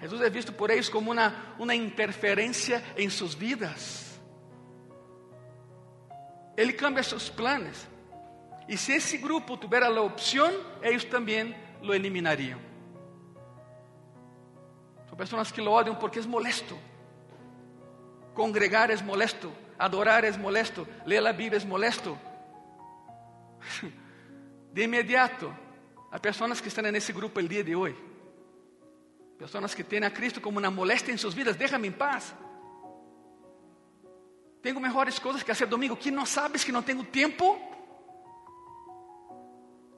Jesus 0.00 0.20
é 0.20 0.30
visto 0.30 0.52
por 0.52 0.70
eles 0.70 0.88
como 0.88 1.12
uma, 1.12 1.54
uma 1.58 1.74
interferência 1.74 2.82
em 2.96 3.08
suas 3.10 3.34
vidas. 3.34 4.20
Ele 6.56 6.72
cambia 6.72 7.02
seus 7.02 7.28
planos. 7.28 7.93
Y 8.66 8.76
si 8.76 8.94
ese 8.94 9.18
grupo 9.18 9.58
tuviera 9.58 9.88
la 9.90 10.00
opción, 10.00 10.52
ellos 10.82 11.08
también 11.08 11.54
lo 11.82 11.92
eliminarían. 11.92 12.58
Son 15.08 15.18
personas 15.18 15.52
que 15.52 15.60
lo 15.60 15.72
odian 15.72 15.98
porque 15.98 16.20
es 16.20 16.26
molesto. 16.26 16.76
Congregar 18.32 18.90
es 18.90 19.02
molesto, 19.02 19.52
adorar 19.78 20.24
es 20.24 20.38
molesto, 20.38 20.86
leer 21.04 21.22
la 21.22 21.32
Biblia 21.32 21.58
es 21.58 21.66
molesto. 21.66 22.18
De 24.72 24.82
inmediato, 24.82 25.52
hay 26.10 26.20
personas 26.20 26.60
que 26.60 26.68
están 26.68 26.86
en 26.86 26.96
ese 26.96 27.12
grupo 27.12 27.38
el 27.38 27.48
día 27.48 27.62
de 27.62 27.74
hoy. 27.74 27.94
Personas 29.38 29.74
que 29.74 29.84
tienen 29.84 30.10
a 30.10 30.14
Cristo 30.14 30.40
como 30.40 30.58
una 30.58 30.70
molestia 30.70 31.12
en 31.12 31.18
sus 31.18 31.34
vidas. 31.34 31.58
Déjame 31.58 31.88
en 31.88 31.92
paz. 31.94 32.34
Tengo 34.62 34.80
mejores 34.80 35.20
cosas 35.20 35.44
que 35.44 35.52
hacer 35.52 35.68
domingo. 35.68 35.98
¿Quién 36.00 36.14
no 36.14 36.24
sabes 36.24 36.64
que 36.64 36.72
no 36.72 36.82
tengo 36.82 37.04
tiempo? 37.04 37.73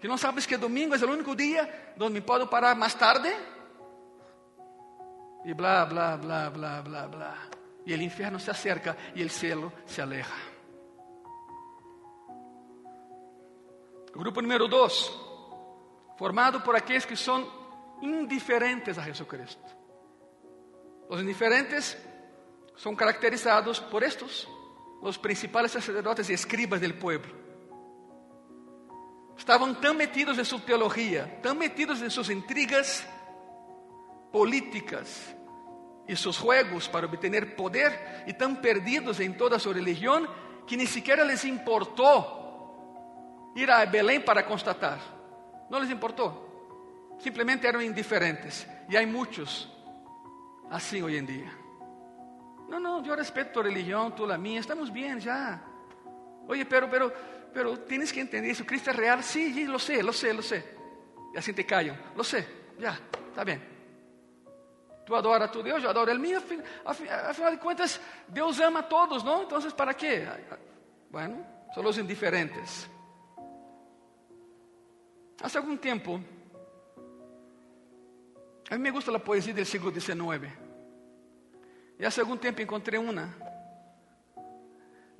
Que 0.07 0.09
não 0.09 0.17
sabes 0.17 0.47
que 0.47 0.57
domingo 0.57 0.95
é 0.95 0.99
o 0.99 1.11
único 1.11 1.35
dia 1.35 1.93
onde 1.99 2.13
me 2.13 2.21
posso 2.21 2.47
parar 2.47 2.77
mais 2.77 2.95
tarde? 2.95 3.29
E 5.45 5.53
blá, 5.53 5.85
blá, 5.85 6.17
blá, 6.17 6.49
blá, 6.49 6.81
blá, 6.81 7.09
blá. 7.09 7.37
E 7.85 7.93
o 7.93 8.01
inferno 8.01 8.39
se 8.39 8.49
acerca 8.49 8.97
e 9.17 9.25
o 9.25 9.29
cielo 9.29 9.73
se 9.85 10.01
aleja. 10.01 10.33
O 14.15 14.19
grupo 14.21 14.41
número 14.41 14.69
2, 14.69 15.11
formado 16.17 16.61
por 16.61 16.77
aqueles 16.77 17.05
que 17.05 17.17
são 17.17 17.45
indiferentes 18.01 18.99
a 18.99 19.03
Jesucristo. 19.03 19.77
Os 21.09 21.21
indiferentes 21.21 21.97
são 22.77 22.95
caracterizados 22.95 23.81
por 23.81 24.05
estes, 24.05 24.47
os 25.03 25.17
principais 25.17 25.73
sacerdotes 25.73 26.29
e 26.29 26.33
escribas 26.33 26.81
del 26.81 26.95
pueblo. 26.95 27.46
Estavam 29.37 29.75
tão 29.75 29.95
metidos 29.95 30.39
em 30.39 30.45
sua 30.45 30.61
teologia, 30.61 31.39
tão 31.43 31.55
metidos 31.55 32.03
em 32.03 32.09
suas 32.09 32.31
intrigas 32.31 33.07
políticas 34.33 35.35
e 36.09 36.17
seus 36.17 36.37
juegos 36.37 36.87
para 36.87 37.07
obter 37.07 37.55
poder, 37.55 38.25
e 38.27 38.33
tão 38.33 38.55
perdidos 38.55 39.21
em 39.21 39.33
toda 39.33 39.59
sua 39.59 39.75
religião, 39.75 40.27
que 40.67 40.77
nem 40.77 40.87
sequer 40.87 41.25
les 41.25 41.45
importou 41.45 43.53
ir 43.57 43.71
a 43.71 43.85
Belém 43.87 44.21
para 44.21 44.43
constatar. 44.43 45.01
Não 45.69 45.79
les 45.79 45.91
importou. 45.91 46.45
Simplesmente 47.19 47.67
eram 47.67 47.81
indiferentes. 47.81 48.67
E 48.89 48.97
há 48.97 49.07
muitos 49.07 49.69
assim 50.71 51.03
hoje 51.03 51.17
em 51.17 51.25
dia. 51.25 51.51
Não, 52.69 52.81
não, 52.81 53.05
eu 53.05 53.17
respeito 53.17 53.53
tua 53.53 53.63
religião, 53.63 54.11
tu 54.11 54.31
a 54.31 54.37
minha, 54.37 54.61
estamos 54.61 54.91
bem 54.91 55.19
já. 55.21 55.61
Oye, 56.49 56.65
pero, 56.65 56.89
pero, 56.89 57.13
pero 57.57 57.79
tienes 57.79 58.13
que 58.13 58.21
entender 58.21 58.51
eso. 58.51 58.67
Cristo 58.67 58.91
es 58.91 58.97
real. 58.97 59.25
Sí, 59.25 59.51
sí, 59.55 59.65
lo 59.65 59.79
sé, 59.79 60.03
lo 60.03 60.13
sé, 60.13 60.35
lo 60.35 60.43
sé. 60.43 60.63
Y 61.33 61.39
así 61.39 61.55
te 61.55 61.65
callo. 61.65 61.95
Lo 62.15 62.23
sé, 62.23 62.47
ya, 62.79 63.01
está 63.31 63.45
bien. 63.45 63.63
Tú 65.07 65.17
adoras 65.17 65.49
a 65.49 65.51
tu 65.51 65.63
Dios, 65.63 65.83
yo 65.83 65.89
adoro 65.89 66.13
el 66.13 66.19
mío. 66.19 66.39
Al 66.85 66.95
final 66.95 67.53
de 67.53 67.59
cuentas, 67.59 67.99
Dios 68.29 68.61
ama 68.61 68.81
a 68.81 68.89
todos, 68.89 69.25
¿no? 69.25 69.41
Entonces, 69.41 69.73
¿para 69.73 69.95
qué? 69.95 70.29
Bueno, 71.09 71.47
son 71.75 71.83
los 71.83 71.97
indiferentes. 71.97 72.91
Hace 75.43 75.57
algún 75.57 75.79
tiempo, 75.79 76.21
a 78.69 78.75
mí 78.75 78.83
me 78.83 78.91
gusta 78.91 79.11
la 79.11 79.19
poesía 79.19 79.55
del 79.55 79.65
siglo 79.65 79.91
XIX. 79.91 80.53
Y 81.99 82.05
hace 82.05 82.21
algún 82.21 82.39
tiempo 82.39 82.61
encontré 82.61 82.99
una 82.99 83.35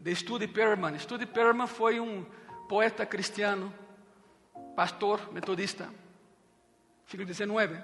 de 0.07 0.15
Study 0.15 0.47
Perman. 0.47 0.97
Study 1.01 1.27
Perman 1.27 1.67
foi 1.67 1.99
um 1.99 2.25
poeta 2.69 3.05
cristiano, 3.05 3.75
pastor 4.77 5.33
metodista, 5.33 5.91
século 7.07 7.35
XIX. 7.35 7.83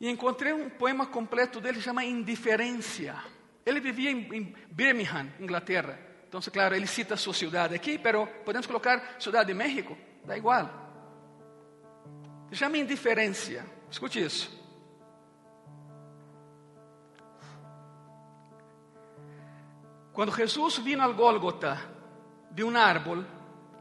E 0.00 0.08
encontrei 0.08 0.52
um 0.52 0.68
poema 0.68 1.06
completo 1.06 1.60
dele, 1.60 1.80
chama 1.80 2.04
Indiferência. 2.04 3.22
Ele 3.64 3.78
vivia 3.78 4.10
em, 4.10 4.52
Birmingham, 4.68 5.28
Inglaterra. 5.38 5.96
Então, 6.28 6.40
claro, 6.52 6.74
ele 6.74 6.88
cita 6.88 7.14
a 7.14 7.16
sua 7.16 7.32
cidade 7.32 7.76
aqui, 7.76 8.00
mas 8.02 8.28
podemos 8.44 8.66
colocar 8.66 9.16
Cidade 9.20 9.46
de 9.46 9.54
México, 9.54 9.96
dá 10.24 10.36
igual. 10.36 10.68
Chama 12.50 12.78
Indiferência. 12.78 13.64
Escute 13.88 14.20
isso. 14.20 14.59
Quando 20.20 20.36
Jesus 20.36 20.76
vino 20.80 21.02
al 21.02 21.14
Gólgota, 21.14 21.80
de 22.50 22.62
um 22.62 22.76
árbol 22.76 23.24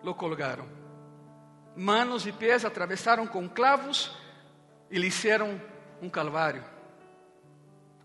lo 0.01 0.15
colgaram. 0.15 0.65
Manos 1.75 2.25
e 2.25 2.31
pés 2.31 2.63
atravessaram 2.63 3.27
com 3.27 3.49
clavos 3.49 4.15
e 4.89 4.97
lhe 4.97 5.07
hicieron 5.07 5.59
um 6.01 6.09
calvário. 6.09 6.63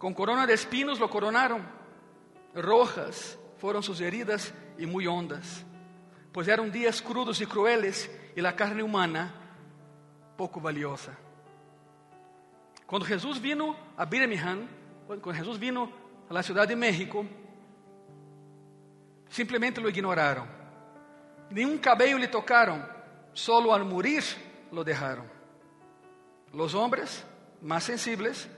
Com 0.01 0.13
corona 0.13 0.49
de 0.49 0.53
espinos 0.53 0.99
lo 0.99 1.09
coronaram. 1.09 1.65
Rojas 2.57 3.39
foram 3.59 3.81
suas 3.81 4.01
heridas 4.01 4.53
e 4.77 4.85
muito 4.85 5.09
hondas, 5.09 5.65
pois 6.33 6.49
eram 6.49 6.69
dias 6.69 7.01
crudos 7.01 7.41
e 7.41 7.47
crueles 7.47 8.11
e 8.35 8.45
a 8.45 8.53
carne 8.53 8.83
humana 8.83 9.33
pouco 10.37 10.59
valiosa. 10.59 11.17
Quando 12.85 13.07
Jesus 13.07 13.39
vino 13.39 13.77
a 13.97 14.05
Birmingham, 14.05 14.67
quando 15.07 15.33
Jesus 15.33 15.57
vino 15.57 15.89
a 16.29 16.35
la 16.35 16.43
Ciudad 16.43 16.67
de 16.67 16.75
México, 16.75 17.25
Simplesmente 19.35 19.81
lo 19.81 19.89
ignoraram. 19.89 20.47
Nenhum 21.51 21.77
cabello 21.77 22.17
lhe 22.17 22.29
tocaram, 22.29 22.87
solo 23.33 23.75
al 23.75 23.85
morir 23.85 24.23
lo 24.71 24.85
dejaron. 24.85 25.29
Los 26.53 26.73
hombres 26.73 27.25
más 27.61 27.83
sensibles 27.83 28.49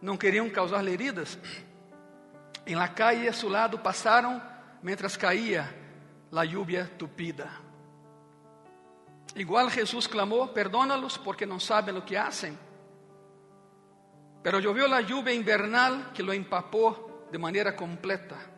não 0.00 0.16
queriam 0.16 0.48
causar 0.48 0.86
heridas. 0.86 1.36
Em 2.64 2.76
la 2.76 2.94
calle 2.94 3.28
a 3.28 3.32
su 3.32 3.50
lado 3.50 3.82
passaram 3.82 4.40
mientras 4.84 5.16
caía 5.16 5.68
la 6.30 6.44
lluvia 6.44 6.88
tupida. 6.96 7.50
Igual 9.34 9.68
Jesus 9.68 10.06
clamou: 10.06 10.46
Perdónalos 10.54 11.18
porque 11.18 11.44
não 11.44 11.58
sabem 11.58 11.96
o 11.96 12.02
que 12.02 12.16
hacen. 12.16 12.56
Pero 14.44 14.60
llovió 14.60 14.86
la 14.86 15.00
lluvia 15.00 15.34
invernal 15.34 16.12
que 16.12 16.22
lo 16.22 16.32
empapó 16.32 17.26
de 17.32 17.38
maneira 17.38 17.74
completa. 17.74 18.53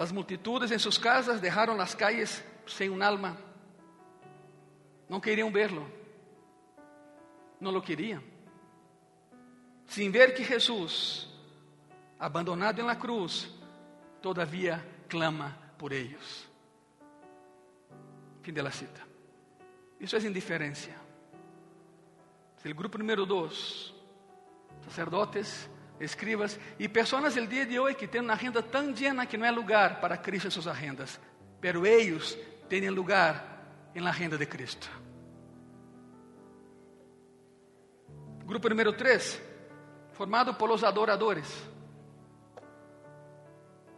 As 0.00 0.10
multitudes 0.10 0.70
em 0.70 0.78
suas 0.78 0.96
casas 0.96 1.42
deixaram 1.42 1.78
as 1.78 1.94
calles 1.94 2.42
sem 2.66 2.88
um 2.88 3.02
alma. 3.02 3.36
Não 5.06 5.20
queriam 5.20 5.52
verlo. 5.52 5.86
Não 7.60 7.70
lo 7.70 7.82
queriam. 7.82 8.22
Sem 9.84 10.10
ver 10.10 10.32
que 10.32 10.42
Jesus, 10.42 11.28
abandonado 12.18 12.82
na 12.82 12.96
cruz, 12.96 13.50
todavia 14.22 14.82
clama 15.06 15.54
por 15.76 15.92
eles. 15.92 16.48
Fim 18.42 18.54
da 18.54 18.70
cita. 18.70 19.02
Isso 20.00 20.16
é 20.16 20.20
indiferença. 20.20 20.88
O 22.64 22.74
grupo 22.74 22.96
número 22.96 23.26
dois, 23.26 23.92
sacerdotes 24.80 25.68
escribas 26.00 26.58
e 26.78 26.88
pessoas 26.88 27.34
do 27.34 27.46
dia 27.46 27.66
de 27.66 27.78
hoje 27.78 27.96
que 27.96 28.08
têm 28.08 28.22
uma 28.22 28.32
agenda 28.32 28.62
tão 28.62 28.90
llena 28.90 29.26
que 29.26 29.36
não 29.36 29.46
é 29.46 29.50
lugar 29.50 30.00
para 30.00 30.16
Cristo 30.16 30.48
em 30.48 30.50
suas 30.50 30.66
agendas, 30.66 31.20
pero 31.60 31.86
eles 31.86 32.36
têm 32.68 32.88
lugar 32.88 33.90
em 33.94 34.00
la 34.00 34.10
agenda 34.10 34.38
de 34.38 34.46
Cristo. 34.46 34.90
Grupo 38.46 38.68
número 38.68 38.92
3, 38.92 39.40
formado 40.14 40.54
por 40.54 40.68
los 40.68 40.82
adoradores. 40.82 41.46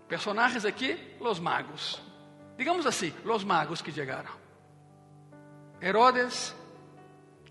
Personagens 0.08 0.66
aqui, 0.66 1.16
los 1.20 1.40
magos. 1.40 2.02
Digamos 2.58 2.84
assim, 2.84 3.14
los 3.24 3.44
magos 3.46 3.80
que 3.80 3.90
chegaram. 3.90 4.30
Herodes, 5.80 6.54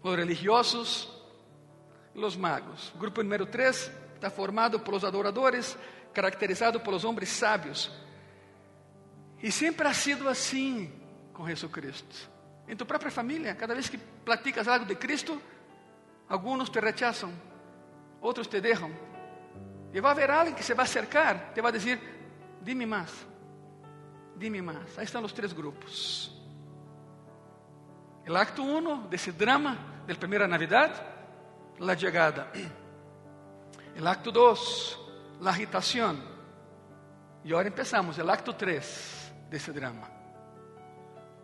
os 0.03 0.15
religiosos, 0.15 1.09
los 2.13 2.37
magos. 2.37 2.93
Grupo 2.99 3.23
número 3.23 3.47
3, 3.47 3.91
está 4.21 4.29
formado 4.29 4.79
pelos 4.79 5.03
adoradores, 5.03 5.75
caracterizado 6.13 6.79
pelos 6.79 7.03
homens 7.03 7.29
sábios. 7.29 7.91
E 9.41 9.51
sempre 9.51 9.87
ha 9.87 9.93
sido 9.95 10.29
assim 10.29 10.93
com 11.33 11.47
Jesus 11.47 11.71
Cristo. 11.71 12.29
Em 12.67 12.75
tu 12.75 12.85
própria 12.85 13.09
família, 13.09 13.55
cada 13.55 13.73
vez 13.73 13.89
que 13.89 13.97
platicas 13.97 14.67
algo 14.67 14.85
de 14.85 14.93
Cristo, 14.93 15.41
alguns 16.29 16.69
te 16.69 16.79
rechazam, 16.79 17.33
outros 18.21 18.45
te 18.45 18.61
deixam. 18.61 18.91
E 19.91 19.99
vai 19.99 20.11
haver 20.11 20.29
alguém 20.29 20.53
que 20.53 20.63
se 20.63 20.75
vai 20.75 20.85
acercar, 20.85 21.51
te 21.55 21.61
vai 21.61 21.71
dizer: 21.71 21.99
Dime 22.61 22.85
mais, 22.85 23.11
dime 24.37 24.61
mais. 24.61 24.99
Aí 24.99 25.03
estão 25.03 25.23
os 25.23 25.33
três 25.33 25.51
grupos. 25.51 26.31
O 28.29 28.35
acto 28.35 28.61
1 28.61 29.07
desse 29.07 29.31
drama 29.31 29.77
da 30.05 30.13
primeira 30.13 30.47
Navidad, 30.47 30.93
a 31.79 31.97
chegada. 31.97 32.47
El 33.95 34.07
acto 34.07 34.31
2, 34.31 34.99
la 35.41 35.51
agitación. 35.51 36.23
Y 37.43 37.53
ahora 37.53 37.67
empezamos 37.67 38.17
el 38.17 38.29
acto 38.29 38.55
3 38.55 39.33
de 39.49 39.57
ese 39.57 39.71
drama. 39.71 40.09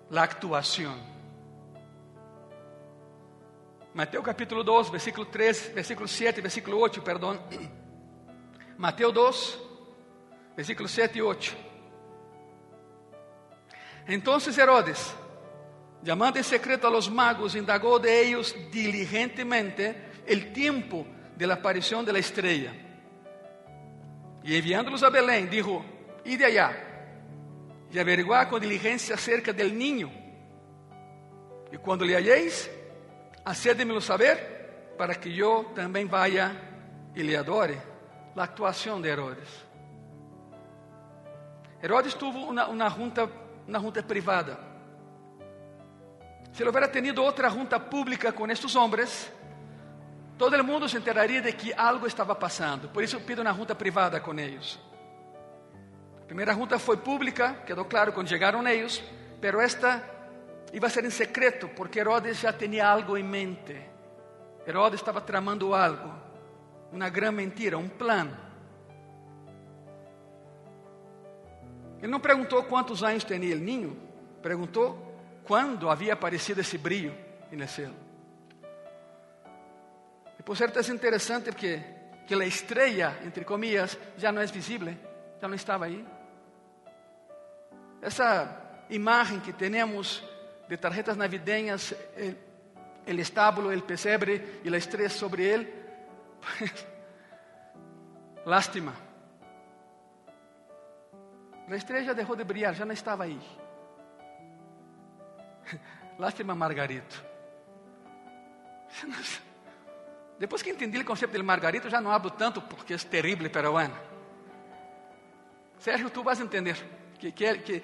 la 0.09 0.23
actuación. 0.23 0.95
Mateo 3.93 4.23
capítulo 4.23 4.63
2, 4.63 4.91
versículo 4.91 5.27
3, 5.27 5.73
versículo 5.75 6.07
7, 6.07 6.39
versículo 6.39 6.79
8, 6.79 7.03
perdón. 7.03 7.41
Mateo 8.77 9.11
2, 9.11 9.59
versículo 10.55 10.87
7 10.87 11.17
y 11.17 11.21
8. 11.21 11.53
Entonces 14.07 14.57
Herodes, 14.57 15.13
llamando 16.01 16.37
en 16.37 16.45
secreto 16.45 16.87
a 16.87 16.91
los 16.91 17.11
magos, 17.11 17.55
indagó 17.55 17.99
de 17.99 18.27
ellos 18.27 18.55
diligentemente 18.71 20.23
el 20.25 20.53
tiempo 20.53 21.05
de 21.37 21.45
la 21.45 21.55
aparición 21.55 22.03
de 22.03 22.13
la 22.13 22.19
estrella. 22.19 22.73
Y 24.43 24.55
enviándolos 24.55 25.03
a 25.03 25.09
Belén, 25.09 25.49
dijo, 25.49 25.85
id 26.25 26.41
allá 26.41 26.71
y 27.91 27.99
averiguar 27.99 28.49
con 28.49 28.59
diligencia 28.59 29.15
acerca 29.15 29.53
del 29.53 29.77
niño. 29.77 30.09
Y 31.71 31.77
cuando 31.77 32.05
le 32.05 32.15
halléis, 32.15 32.69
hacédemelo 33.45 34.01
saber 34.01 34.95
para 34.97 35.15
que 35.15 35.31
yo 35.31 35.71
también 35.75 36.09
vaya 36.09 36.51
y 37.13 37.21
le 37.21 37.37
adore. 37.37 37.77
La 38.35 38.43
actuación 38.43 39.01
de 39.01 39.09
Herodes. 39.09 39.49
Herodes 41.81 42.15
tuvo 42.15 42.45
una, 42.45 42.67
una 42.67 42.89
junta, 42.89 43.27
una 43.67 43.79
junta 43.79 44.01
privada. 44.05 44.59
Si 46.51 46.63
él 46.63 46.69
hubiera 46.69 46.91
tenido 46.91 47.23
otra 47.23 47.49
junta 47.51 47.89
pública 47.89 48.31
con 48.31 48.49
estos 48.49 48.75
hombres, 48.75 49.31
todo 50.37 50.63
mundo 50.63 50.87
se 50.87 50.97
enteraría 50.97 51.41
de 51.41 51.53
que 51.53 51.73
algo 51.73 52.05
estaba 52.05 52.37
pasando. 52.37 52.91
Por 52.91 53.03
eso 53.03 53.19
pido 53.19 53.41
una 53.41 53.53
junta 53.53 53.75
privada 53.75 54.21
con 54.21 54.37
ellos. 54.39 54.79
A 56.21 56.25
primeira 56.27 56.53
junta 56.53 56.77
foi 56.77 56.97
pública, 56.97 57.63
quedou 57.65 57.85
claro 57.85 58.13
quando 58.13 58.27
chegaram 58.27 58.65
eles, 58.67 59.01
pero 59.39 59.61
esta 59.61 60.03
iba 60.73 60.87
a 60.87 60.89
ser 60.89 61.05
em 61.05 61.09
secreto, 61.09 61.69
porque 61.69 61.99
Herodes 61.99 62.41
já 62.41 62.51
tinha 62.51 62.85
algo 62.85 63.17
em 63.17 63.23
mente. 63.23 63.75
Herodes 64.65 64.99
estava 64.99 65.21
tramando 65.21 65.73
algo, 65.73 66.13
uma 66.91 67.09
grande 67.09 67.37
mentira, 67.37 67.77
um 67.77 67.87
plano. 67.87 68.35
Ele 71.99 72.11
não 72.11 72.19
perguntou 72.19 72.61
quantos 72.63 73.01
anos 73.03 73.23
tinha 73.23 73.55
o 73.55 73.59
ninho, 73.59 73.97
perguntou 74.41 75.15
quando 75.45 75.89
havia 75.89 76.13
aparecido 76.13 76.61
esse 76.61 76.77
brilho 76.77 77.15
no 77.51 77.67
céu. 77.67 78.06
E 80.47 80.49
por 80.49 80.55
certo 80.55 80.79
é 80.79 80.93
interessante 80.93 81.51
porque 81.51 81.83
que 82.25 82.33
a 82.33 82.45
estrela, 82.45 83.17
entre 83.25 83.43
comillas, 83.43 83.97
já 84.17 84.31
não 84.31 84.41
é 84.41 84.45
visível, 84.45 84.95
já 85.41 85.45
não 85.45 85.55
estava 85.55 85.83
aí. 85.83 86.07
Essa 88.01 88.85
imagem 88.89 89.41
que 89.41 89.51
temos 89.51 90.23
de 90.69 90.77
tarjetas 90.77 91.17
navideñas, 91.17 91.93
el, 92.15 92.37
el 93.05 93.19
estábulo, 93.19 93.73
el 93.73 93.83
pesebre 93.83 94.61
y 94.63 94.69
la 94.69 94.77
estrella 94.77 95.09
sobre 95.09 95.53
él, 95.53 95.73
pues, 96.39 96.71
lástima. 98.45 98.93
La 101.67 101.75
estrella 101.75 102.13
dejó 102.13 102.37
de 102.37 102.45
brillar, 102.45 102.73
já 102.73 102.85
não 102.85 102.93
estava 102.93 103.25
aí. 103.25 103.37
Lástima, 106.17 106.55
Margarito. 106.55 107.21
Depois 110.39 110.61
que 110.61 110.69
entendi 110.69 110.99
o 110.99 111.05
conceito 111.05 111.31
del 111.31 111.43
Margarito, 111.43 111.89
já 111.89 111.99
não 111.99 112.11
hablo 112.11 112.29
tanto 112.31 112.61
porque 112.61 112.93
é 112.93 112.97
terrível, 112.97 113.49
pero 113.49 113.71
bueno. 113.71 113.95
Sérgio, 115.79 116.09
tu 116.09 116.23
vas 116.23 116.39
entender 116.39 116.75
que, 117.19 117.31
que, 117.31 117.57
que, 117.59 117.81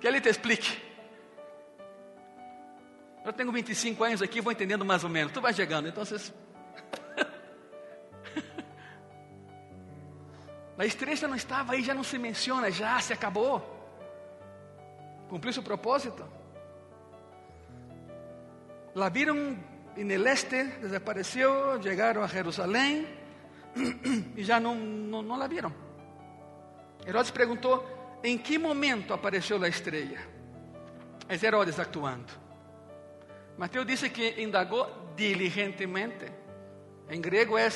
que 0.00 0.06
ele 0.06 0.20
te 0.20 0.28
explique. 0.28 0.82
Eu 3.24 3.32
tenho 3.32 3.50
25 3.50 4.04
anos 4.04 4.20
aqui, 4.20 4.42
vou 4.42 4.52
entendendo 4.52 4.84
mais 4.84 5.02
ou 5.02 5.10
menos. 5.10 5.32
Tu 5.32 5.40
vai 5.40 5.54
chegando, 5.54 5.88
então 5.88 6.04
vocês... 6.04 6.32
A 10.76 10.84
estrela 10.84 11.28
não 11.28 11.36
estava 11.36 11.72
aí, 11.72 11.82
já 11.82 11.94
não 11.94 12.04
se 12.04 12.18
menciona, 12.18 12.70
já 12.70 13.00
se 13.00 13.12
acabou. 13.14 13.62
Cumpriu 15.28 15.52
seu 15.52 15.62
propósito. 15.62 16.28
La 18.94 19.08
viram 19.08 19.56
en 19.96 20.10
el 20.10 20.26
este, 20.26 20.64
desapareceu, 20.80 21.80
chegaram 21.82 22.22
a 22.22 22.26
Jerusalém 22.26 23.06
e 24.36 24.42
já 24.42 24.58
não, 24.58 24.74
não, 24.74 25.22
não 25.22 25.36
la 25.36 25.46
viram. 25.46 25.72
Herodes 27.06 27.30
perguntou: 27.30 28.18
em 28.22 28.38
que 28.38 28.58
momento 28.58 29.12
apareceu 29.14 29.62
a 29.62 29.68
estrela? 29.68 30.18
É 31.28 31.34
Herodes 31.34 31.78
actuando. 31.78 32.32
Mateus 33.56 33.86
disse 33.86 34.10
que 34.10 34.42
indagou 34.42 35.12
diligentemente. 35.16 36.26
Em 37.08 37.20
grego 37.20 37.56
é 37.56 37.68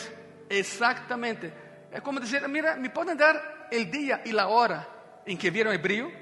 exatamente. 0.50 1.52
É 1.90 2.00
como 2.00 2.20
dizer, 2.20 2.46
mira, 2.48 2.76
me 2.76 2.88
podem 2.88 3.16
dar 3.16 3.68
o 3.72 3.84
dia 3.84 4.20
e 4.24 4.38
a 4.38 4.48
hora 4.48 4.86
em 5.26 5.36
que 5.36 5.50
viram 5.50 5.72
o 5.72 5.78
brilho? 5.78 6.12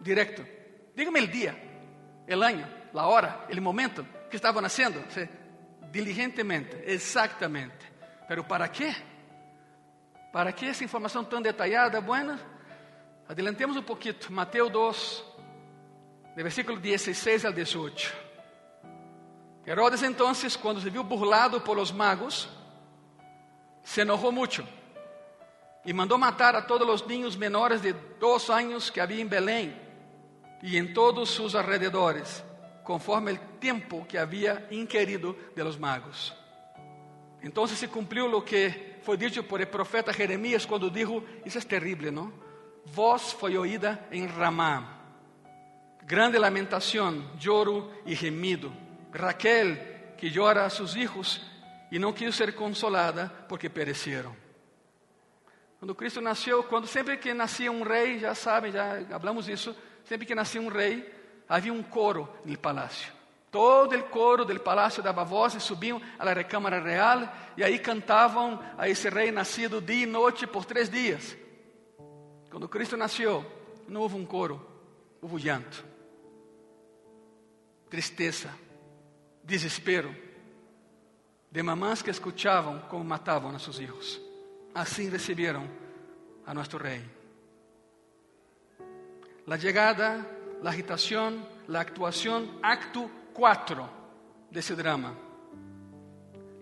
Direto. 0.00 0.44
Dígame 0.94 1.20
o 1.20 1.28
dia, 1.28 1.54
o 2.28 2.42
ano, 2.42 2.66
a 2.94 3.06
hora, 3.06 3.46
o 3.50 3.60
momento 3.60 4.06
que 4.30 4.36
estavam 4.36 4.62
nascendo. 4.62 5.02
Sí. 5.10 5.28
Diligentemente, 5.90 6.82
exatamente. 6.84 7.92
Pero 8.28 8.44
para 8.44 8.68
quê? 8.68 8.94
Para 10.32 10.52
que 10.52 10.66
essa 10.66 10.84
informação 10.84 11.24
tão 11.24 11.40
detalhada? 11.40 12.00
Bueno, 12.00 12.38
adelantemos 13.28 13.76
um 13.76 13.82
pouquinho. 13.82 14.16
Mateus 14.30 14.70
2, 14.70 15.24
de 16.36 16.42
versículo 16.42 16.78
16 16.78 17.44
ao 17.44 17.52
18. 17.52 18.26
Herodes 19.66 20.02
entonces, 20.02 20.56
quando 20.56 20.80
se 20.80 20.90
viu 20.90 21.02
burlado 21.02 21.60
por 21.60 21.76
los 21.76 21.90
magos, 21.90 22.48
se 23.82 24.02
enojou 24.02 24.30
muito 24.30 24.66
e 25.84 25.92
mandou 25.92 26.18
matar 26.18 26.56
a 26.56 26.62
todos 26.62 26.88
os 26.88 27.06
niños 27.06 27.36
menores 27.36 27.80
de 27.80 27.92
dos 27.92 28.50
anos 28.50 28.90
que 28.90 29.00
havia 29.00 29.22
em 29.22 29.26
Belém 29.26 29.74
e 30.62 30.76
em 30.76 30.92
todos 30.92 31.30
seus 31.30 31.54
alrededores, 31.54 32.44
conforme 32.86 33.32
o 33.32 33.38
tempo 33.58 34.06
que 34.06 34.16
havia 34.16 34.68
inquirido 34.70 35.36
de 35.56 35.62
los 35.64 35.76
magos. 35.76 36.32
Então 37.42 37.66
se 37.66 37.88
cumpriu 37.88 38.32
o 38.32 38.42
que 38.42 38.96
foi 39.02 39.16
dito 39.16 39.42
por 39.42 39.60
el 39.60 39.66
profeta 39.66 40.12
Jeremias 40.12 40.64
quando 40.64 40.90
dijo: 40.90 41.22
Isso 41.44 41.58
é 41.58 41.60
terrível, 41.60 42.12
não? 42.12 42.32
Voz 42.86 43.32
foi 43.32 43.58
oída 43.58 44.06
em 44.12 44.26
Ramá, 44.26 45.00
grande 46.04 46.38
lamentação, 46.38 47.28
lloro 47.42 47.92
e 48.06 48.14
gemido. 48.14 48.72
Raquel, 49.12 49.76
que 50.16 50.28
llora 50.28 50.64
a 50.64 50.70
seus 50.70 50.94
hijos 50.94 51.40
e 51.90 51.98
não 51.98 52.12
quis 52.12 52.34
ser 52.36 52.54
consolada 52.54 53.28
porque 53.48 53.68
pereceram. 53.68 54.34
Quando 55.80 55.94
Cristo 55.94 56.20
nasceu, 56.20 56.62
quando 56.64 56.86
sempre 56.86 57.16
que 57.16 57.34
nascia 57.34 57.70
um 57.70 57.82
rei, 57.82 58.20
já 58.20 58.34
sabem, 58.34 58.70
já 58.70 59.00
hablamos 59.10 59.48
isso, 59.48 59.74
sempre 60.04 60.24
que 60.24 60.34
nascia 60.34 60.60
um 60.60 60.68
rei, 60.68 61.16
havia 61.48 61.72
um 61.72 61.82
coro 61.82 62.28
no 62.44 62.56
palácio. 62.56 63.12
Todo 63.50 63.94
el 63.94 64.04
coro 64.06 64.44
del 64.44 64.60
palacio 64.60 65.02
daba 65.02 65.24
voces, 65.24 65.62
subían 65.62 66.00
a 66.18 66.24
la 66.24 66.34
recámara 66.34 66.80
real 66.80 67.32
y 67.56 67.62
ahí 67.62 67.78
cantaban 67.78 68.60
a 68.76 68.86
ese 68.86 69.08
rey 69.08 69.30
nacido 69.30 69.80
día 69.80 70.02
y 70.02 70.06
noche 70.06 70.46
por 70.46 70.64
tres 70.64 70.90
días. 70.90 71.36
Cuando 72.50 72.68
Cristo 72.68 72.96
nació, 72.96 73.46
no 73.88 74.02
hubo 74.02 74.16
un 74.16 74.26
coro, 74.26 74.66
hubo 75.22 75.38
llanto, 75.38 75.78
tristeza, 77.88 78.50
desespero 79.42 80.10
de 81.50 81.62
mamás 81.62 82.02
que 82.02 82.10
escuchaban 82.10 82.82
cómo 82.90 83.04
mataban 83.04 83.54
a 83.54 83.58
sus 83.58 83.80
hijos. 83.80 84.20
Así 84.74 85.08
recibieron 85.08 85.66
a 86.44 86.52
nuestro 86.52 86.78
rey. 86.78 87.02
La 89.46 89.56
llegada, 89.56 90.26
la 90.62 90.70
agitación, 90.70 91.46
la 91.68 91.80
actuación, 91.80 92.58
acto 92.62 93.10
4 93.32 93.88
desse 94.50 94.74
drama: 94.74 95.16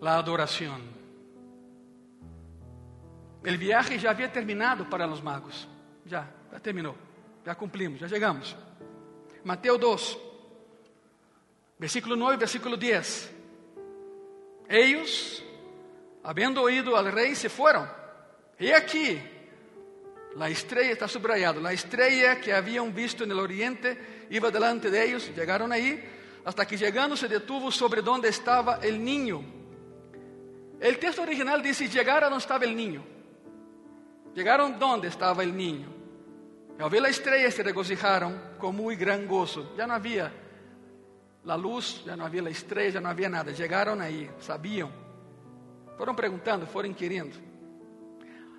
a 0.00 0.18
adoração. 0.18 0.80
O 3.42 3.58
viaje 3.58 3.98
já 3.98 4.10
havia 4.10 4.28
terminado 4.28 4.86
para 4.86 5.06
os 5.06 5.20
magos. 5.20 5.68
Já, 6.06 6.26
já 6.50 6.60
terminou. 6.60 6.96
Já 7.44 7.54
cumprimos, 7.54 8.00
já 8.00 8.08
chegamos. 8.08 8.56
Mateus 9.44 9.78
2, 9.78 10.18
versículo 11.78 12.16
9, 12.16 12.38
versículo 12.38 12.76
10. 12.76 13.34
Eles, 14.66 15.42
havendo 16.22 16.62
oído 16.62 16.96
al 16.96 17.04
rei, 17.12 17.34
se 17.34 17.50
foram. 17.50 17.86
E 18.58 18.72
aqui, 18.72 19.22
a 20.40 20.48
estrela 20.48 20.92
está 20.92 21.06
subrayado, 21.06 21.64
a 21.66 21.72
estrela 21.72 22.40
que 22.40 22.52
haviam 22.52 22.92
visto 22.92 23.24
no 23.24 23.40
oriente 23.40 24.26
iba 24.30 24.50
delante 24.50 24.90
de 24.90 25.04
eles, 25.04 25.32
chegaram 25.34 25.70
aí 25.70 26.02
hasta 26.44 26.66
que 26.66 26.76
llegando 26.76 27.16
se 27.16 27.28
detuvo 27.28 27.70
sobre 27.70 28.02
donde 28.02 28.28
estaba 28.28 28.78
el 28.82 29.02
niño. 29.02 29.42
El 30.80 30.98
texto 30.98 31.22
original 31.22 31.62
dice, 31.62 31.88
llegaron 31.88 32.30
donde 32.30 32.42
estaba 32.42 32.64
el 32.64 32.76
niño. 32.76 33.02
Llegaron 34.34 34.78
donde 34.78 35.08
estaba 35.08 35.42
el 35.42 35.56
niño. 35.56 35.88
Al 36.78 36.90
ver 36.90 37.02
la 37.02 37.08
estrella 37.08 37.50
se 37.50 37.62
regocijaron 37.62 38.56
con 38.58 38.74
muy 38.74 38.96
gran 38.96 39.26
gozo. 39.26 39.74
Ya 39.76 39.86
no 39.86 39.94
había 39.94 40.30
la 41.44 41.56
luz, 41.56 42.02
ya 42.04 42.16
no 42.16 42.26
había 42.26 42.42
la 42.42 42.50
estrella, 42.50 42.94
ya 42.94 43.00
no 43.00 43.08
había 43.08 43.28
nada. 43.28 43.52
Llegaron 43.52 44.02
ahí, 44.02 44.28
sabían. 44.40 44.90
Fueron 45.96 46.16
preguntando, 46.16 46.66
fueron 46.66 46.90
inquiriendo. 46.90 47.36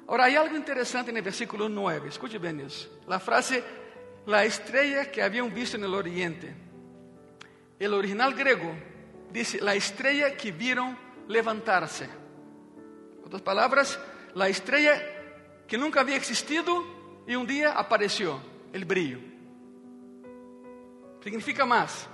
Ahora, 0.08 0.26
hay 0.26 0.36
algo 0.36 0.56
interesante 0.56 1.12
en 1.12 1.18
el 1.18 1.24
versículo 1.24 1.68
9. 1.68 2.10
Escuche 2.10 2.38
bien 2.38 2.60
eso. 2.60 3.00
La 3.08 3.20
frase, 3.20 3.64
la 4.26 4.44
estrella 4.44 5.12
que 5.12 5.22
habían 5.22 5.54
visto 5.54 5.78
en 5.78 5.84
el 5.84 5.94
oriente. 5.94 6.54
El 7.80 7.94
original 7.94 8.34
griego 8.34 8.72
dice, 9.32 9.60
la 9.62 9.74
estrella 9.74 10.38
que 10.38 10.52
vieron 10.52 10.98
levantarse. 11.28 12.08
Otras 13.26 13.42
palabras, 13.42 14.00
la 14.36 14.48
estrella 14.48 14.94
que 15.68 15.78
nunca 15.78 16.02
había 16.02 16.16
existido 16.16 16.84
y 17.28 17.36
un 17.36 17.48
día 17.48 17.72
apareció, 17.72 18.40
el 18.72 18.86
brillo. 18.86 19.20
Significa 21.24 21.66
más, 21.66 22.08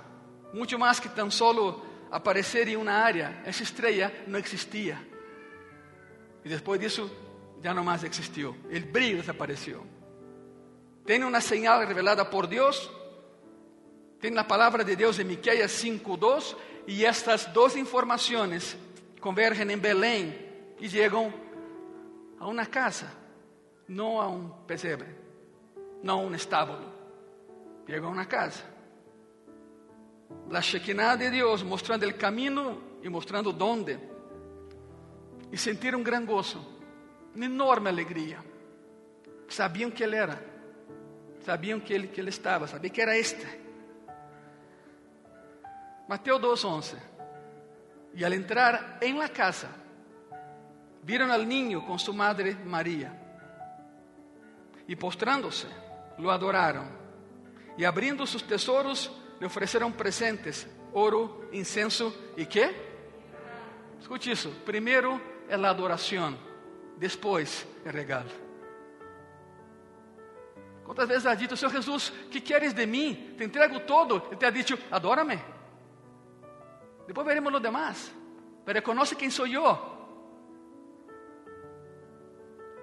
mucho 0.54 0.78
más 0.78 0.98
que 0.98 1.10
tan 1.10 1.30
solo 1.30 1.82
aparecer 2.10 2.68
en 2.68 2.78
una 2.78 3.04
área. 3.04 3.42
Esa 3.44 3.62
estrella 3.62 4.10
no 4.26 4.38
existía. 4.38 5.02
Y 6.44 6.48
después 6.48 6.80
de 6.80 6.86
eso 6.86 7.10
ya 7.62 7.72
no 7.72 7.84
más 7.84 8.02
existió. 8.04 8.56
El 8.70 8.84
brillo 8.84 9.18
desapareció. 9.18 9.82
Tiene 11.06 11.24
una 11.24 11.40
señal 11.40 11.86
revelada 11.86 12.28
por 12.28 12.48
Dios. 12.48 12.90
Tiene 14.20 14.36
la 14.36 14.46
palabra 14.46 14.84
de 14.84 14.96
Dios 14.96 15.18
en 15.18 15.28
Miqueas 15.28 15.70
5:2 15.70 16.56
y 16.86 17.04
estas 17.04 17.52
dos 17.52 17.76
informaciones 17.76 18.76
convergen 19.20 19.70
en 19.70 19.80
Belén 19.80 20.74
y 20.78 20.88
llegan 20.88 21.32
a 22.38 22.46
una 22.46 22.66
casa, 22.66 23.12
no 23.88 24.20
a 24.20 24.28
un 24.28 24.66
pesebre, 24.66 25.14
no 26.02 26.12
a 26.12 26.16
un 26.16 26.34
estábulo. 26.34 26.92
Llegan 27.86 28.04
a 28.04 28.08
una 28.08 28.28
casa. 28.28 28.64
La 30.50 30.60
Shekinah 30.60 31.16
de 31.16 31.30
Dios 31.30 31.64
mostrando 31.64 32.06
el 32.06 32.16
camino 32.16 32.78
y 33.02 33.08
mostrando 33.08 33.52
dónde. 33.52 33.98
Y 35.50 35.56
sentir 35.56 35.94
un 35.94 36.02
gran 36.02 36.24
gozo, 36.24 36.81
una 37.34 37.46
enorme 37.46 37.90
alegría. 37.90 38.42
Sabían 39.48 39.92
que 39.92 40.04
Él 40.04 40.14
era, 40.14 40.40
sabían 41.44 41.80
que 41.80 41.94
Él, 41.94 42.10
que 42.10 42.20
él 42.20 42.28
estaba, 42.28 42.66
sabían 42.66 42.92
que 42.92 43.02
era 43.02 43.14
este. 43.16 43.62
Mateo 46.08 46.38
2:11. 46.38 46.96
Y 48.14 48.24
al 48.24 48.32
entrar 48.34 48.98
en 49.00 49.18
la 49.18 49.28
casa, 49.28 49.68
vieron 51.02 51.30
al 51.30 51.48
niño 51.48 51.86
con 51.86 51.98
su 51.98 52.12
madre 52.12 52.54
María. 52.64 53.18
Y 54.86 54.96
postrándose, 54.96 55.66
lo 56.18 56.30
adoraron. 56.30 56.86
Y 57.78 57.84
abriendo 57.84 58.26
sus 58.26 58.44
tesoros, 58.44 59.10
le 59.40 59.46
ofereceram 59.46 59.92
presentes: 59.92 60.66
ouro, 60.92 61.48
incenso 61.52 62.14
e 62.36 62.46
quê? 62.46 62.70
Escute 64.00 64.30
isso: 64.30 64.50
primeiro 64.64 65.20
é 65.48 65.54
a 65.54 65.70
adoração, 65.70 66.36
depois 67.02 67.66
é 67.84 67.90
regalo. 67.90 68.30
Quantas 70.84 71.08
vezes 71.08 71.26
ha 71.26 71.34
dito, 71.34 71.56
Senhor 71.56 71.72
Jesus, 71.72 72.10
que 72.30 72.40
queres 72.40 72.72
de 72.74 72.86
mim? 72.86 73.34
Te 73.36 73.42
entrego 73.42 73.80
todo. 73.80 74.28
Ele 74.28 74.36
te 74.36 74.46
ha 74.46 74.50
dicho, 74.50 74.78
adórame. 74.88 75.42
Depois 77.04 77.26
veremos 77.26 77.52
lo 77.52 77.58
demás. 77.58 78.14
Pero 78.64 78.76
reconoce 78.76 79.16
quem 79.16 79.30
sou 79.30 79.48
eu. 79.48 79.64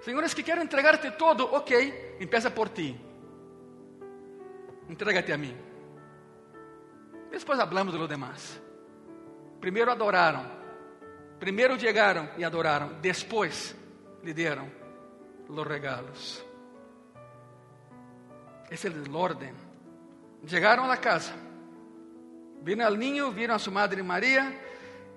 Senhores, 0.02 0.34
que 0.34 0.42
quero 0.42 0.60
entregarte 0.60 1.12
todo, 1.12 1.44
ok, 1.54 2.18
empieza 2.20 2.50
por 2.50 2.68
ti. 2.68 2.98
Entrégate 4.86 5.32
a 5.32 5.38
mim. 5.38 5.56
Depois 7.30 7.58
hablamos 7.58 7.94
de 7.94 7.98
lo 7.98 8.06
demás. 8.06 8.60
Primeiro 9.60 9.90
adoraram. 9.90 10.44
Primeiro 11.38 11.78
chegaram 11.78 12.28
e 12.36 12.44
adoraram. 12.44 13.00
Depois 13.00 13.79
lhe 14.22 14.32
deram 14.32 14.70
os 15.48 15.66
regalos. 15.66 16.44
Esse 18.70 18.88
o 18.88 19.16
ordem. 19.16 19.52
Chegaram 20.46 20.90
à 20.90 20.96
casa. 20.96 21.32
Viram 22.62 22.86
ao 22.86 22.94
ninho, 22.94 23.30
viram 23.32 23.54
a 23.54 23.58
sua 23.58 23.72
madre 23.72 24.02
Maria. 24.02 24.58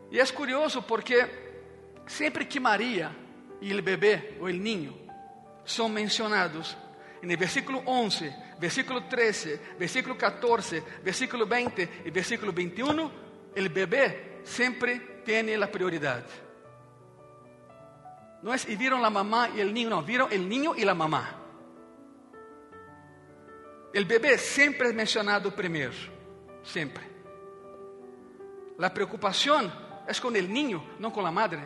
E 0.10 0.20
é 0.20 0.26
curioso 0.28 0.82
porque 0.82 1.28
sempre 2.08 2.46
que 2.46 2.60
Maria 2.60 3.16
e 3.62 3.74
o 3.74 3.82
bebê 3.82 4.36
ou 4.40 4.48
o 4.48 4.50
ninho 4.50 4.98
são 5.66 5.88
mencionados, 5.88 6.76
no 7.22 7.38
versículo 7.38 7.82
11, 7.86 8.34
versículo 8.60 9.02
13, 9.02 9.60
versículo 9.80 10.16
14, 10.16 10.84
versículo 11.02 11.46
20 11.46 11.90
y 12.06 12.12
versículo 12.12 12.52
21, 12.52 13.12
el 13.56 13.70
bebé 13.70 14.42
siempre 14.44 15.22
tiene 15.24 15.58
la 15.58 15.72
prioridad. 15.72 16.26
No 18.44 18.54
es 18.54 18.68
y 18.68 18.76
vieron 18.76 19.02
la 19.02 19.10
mamá 19.10 19.50
y 19.56 19.62
el 19.62 19.74
niño, 19.74 19.90
no, 19.90 20.04
vieron 20.04 20.32
el 20.32 20.48
niño 20.48 20.76
y 20.76 20.84
la 20.84 20.94
mamá. 20.94 21.40
El 23.94 24.04
bebé 24.04 24.38
siempre 24.38 24.90
es 24.90 24.94
mencionado 24.94 25.56
primero, 25.56 25.94
siempre. 26.62 27.04
La 28.78 28.94
preocupación 28.94 29.72
es 30.06 30.20
con 30.20 30.36
el 30.36 30.52
niño, 30.52 30.84
no 31.00 31.14
con 31.14 31.24
la 31.24 31.32
madre. 31.32 31.64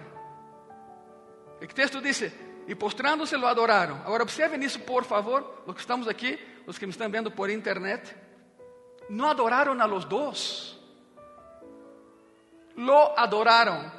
El 1.59 1.67
texto 1.73 1.99
dice, 1.99 2.31
e 2.67 2.75
postrando-se 2.75 3.37
lo 3.37 3.47
adoraram. 3.47 4.01
Agora 4.05 4.21
observem 4.21 4.63
isso, 4.63 4.79
por 4.81 5.03
favor, 5.03 5.63
os 5.65 5.73
que 5.73 5.81
estamos 5.81 6.07
aqui, 6.07 6.37
os 6.67 6.77
que 6.77 6.85
me 6.85 6.91
estão 6.91 7.09
vendo 7.09 7.31
por 7.31 7.49
internet. 7.49 8.15
Não 9.09 9.29
adoraram 9.29 9.81
a 9.81 9.85
los 9.85 10.05
dois. 10.05 10.77
Lo 12.75 13.17
adoraram. 13.17 13.91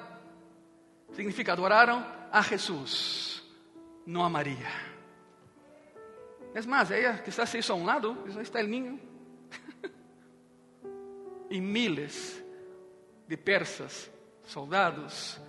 Significa 1.13 1.55
adoraram 1.55 2.18
a 2.33 2.43
Jesus, 2.43 3.43
não 4.07 4.25
a. 4.25 4.89
É 6.55 6.63
mais, 6.63 6.91
ela 6.91 7.19
que 7.19 7.29
está 7.29 7.47
se 7.47 7.59
a 7.71 7.75
um 7.75 7.85
lado, 7.85 8.17
aí 8.37 8.43
está 8.43 8.61
o 8.61 8.67
ninho. 8.67 9.01
e 11.51 11.61
miles 11.61 12.43
de 13.27 13.37
persas, 13.37 14.11
soldados, 14.45 15.41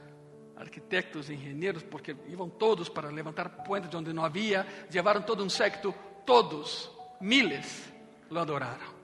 arquitectos, 0.55 1.29
engenheiros, 1.29 1.83
porque 1.83 2.15
iam 2.27 2.49
todos 2.49 2.89
para 2.89 3.09
levantar 3.09 3.49
puentes 3.63 3.93
onde 3.93 4.11
não 4.11 4.25
havia, 4.25 4.67
levaram 4.93 5.21
todo 5.21 5.43
um 5.43 5.49
secto, 5.49 5.95
todos, 6.25 6.91
miles, 7.21 7.91
lo 8.29 8.39
adoraram. 8.39 8.99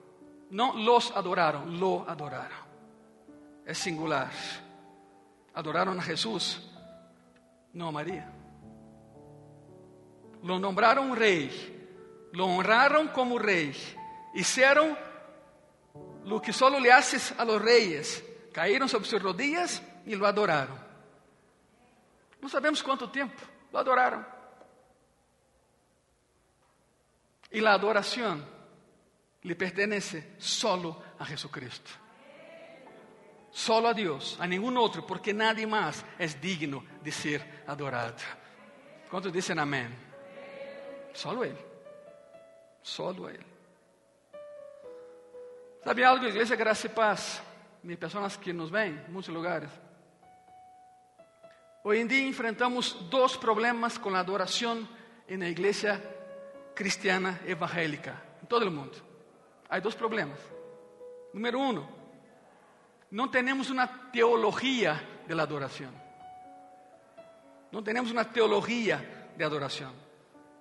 Não 0.52 0.74
los 0.74 1.12
adoraram, 1.16 1.66
lo 1.66 2.04
adoraram. 2.08 2.66
É 3.66 3.74
singular. 3.74 4.34
Adoraram 5.54 5.94
a 5.94 6.00
Jesus, 6.00 6.62
não 7.76 7.92
Maria. 7.92 8.26
Lo 10.42 10.58
nombraram 10.58 11.12
rei, 11.12 11.52
lo 12.32 12.46
honraram 12.46 13.10
como 13.10 13.38
rei, 13.38 13.76
hicieron 14.34 14.98
lo 16.24 16.42
que 16.42 16.54
solo 16.54 16.80
le 16.80 16.92
haces 16.92 17.34
a 17.38 17.44
los 17.44 17.62
reyes, 17.62 18.24
caíram 18.54 18.88
sobre 18.88 19.08
sus 19.10 19.22
rodillas 19.22 19.84
e 20.06 20.16
lo 20.16 20.26
adoraram. 20.26 20.80
Não 22.42 22.48
sabemos 22.48 22.82
quanto 22.82 23.08
tempo, 23.08 23.42
lo 23.72 23.80
adoraram. 23.80 24.26
E 27.52 27.66
a 27.66 27.74
adoração 27.74 28.46
lhe 29.44 29.56
pertenece 29.56 30.36
solo 30.38 31.02
a 31.20 31.26
Jesucristo. 31.26 32.05
Solo 33.56 33.88
a 33.88 33.94
Deus, 33.94 34.36
a 34.38 34.46
nenhum 34.46 34.78
outro, 34.78 35.02
porque 35.04 35.32
nadie 35.32 35.66
mais 35.66 36.04
é 36.20 36.28
digno 36.28 36.86
de 37.02 37.10
ser 37.10 37.42
adorado. 37.66 38.22
Quantos 39.10 39.32
dizem 39.32 39.58
amém? 39.58 39.88
Solo 41.14 41.46
Ele. 41.46 41.66
Solo 42.84 43.30
Ele. 43.30 43.46
Sabe 45.86 46.04
algo, 46.04 46.26
igreja 46.26 46.54
Graça 46.58 46.88
e 46.88 46.90
Paz? 46.90 47.42
De 47.82 47.96
pessoas 47.96 48.36
que 48.36 48.52
nos 48.52 48.70
vêm 48.70 48.92
em 49.08 49.12
muitos 49.12 49.34
lugares. 49.34 49.70
Hoy 51.82 52.02
en 52.02 52.10
día 52.10 52.28
enfrentamos 52.28 53.10
dos 53.10 53.38
problemas 53.38 53.98
con 53.98 54.12
la 54.12 54.20
adoración 54.20 54.86
en 55.30 55.40
la 55.40 55.48
iglesia 55.48 56.02
cristiana 56.76 57.40
evangélica, 57.46 58.22
en 58.42 58.48
todo 58.50 58.66
el 58.66 58.72
mundo. 58.72 58.98
Hay 59.70 59.80
dos 59.80 59.96
problemas. 59.96 60.40
Número 61.32 61.58
uno, 61.58 62.05
no 63.16 63.30
tenemos 63.30 63.70
una 63.70 64.12
teología 64.12 65.02
de 65.26 65.34
la 65.34 65.44
adoración. 65.44 65.92
No 67.72 67.82
tenemos 67.82 68.12
una 68.12 68.30
teología 68.30 69.30
de 69.38 69.46
adoración. 69.46 69.94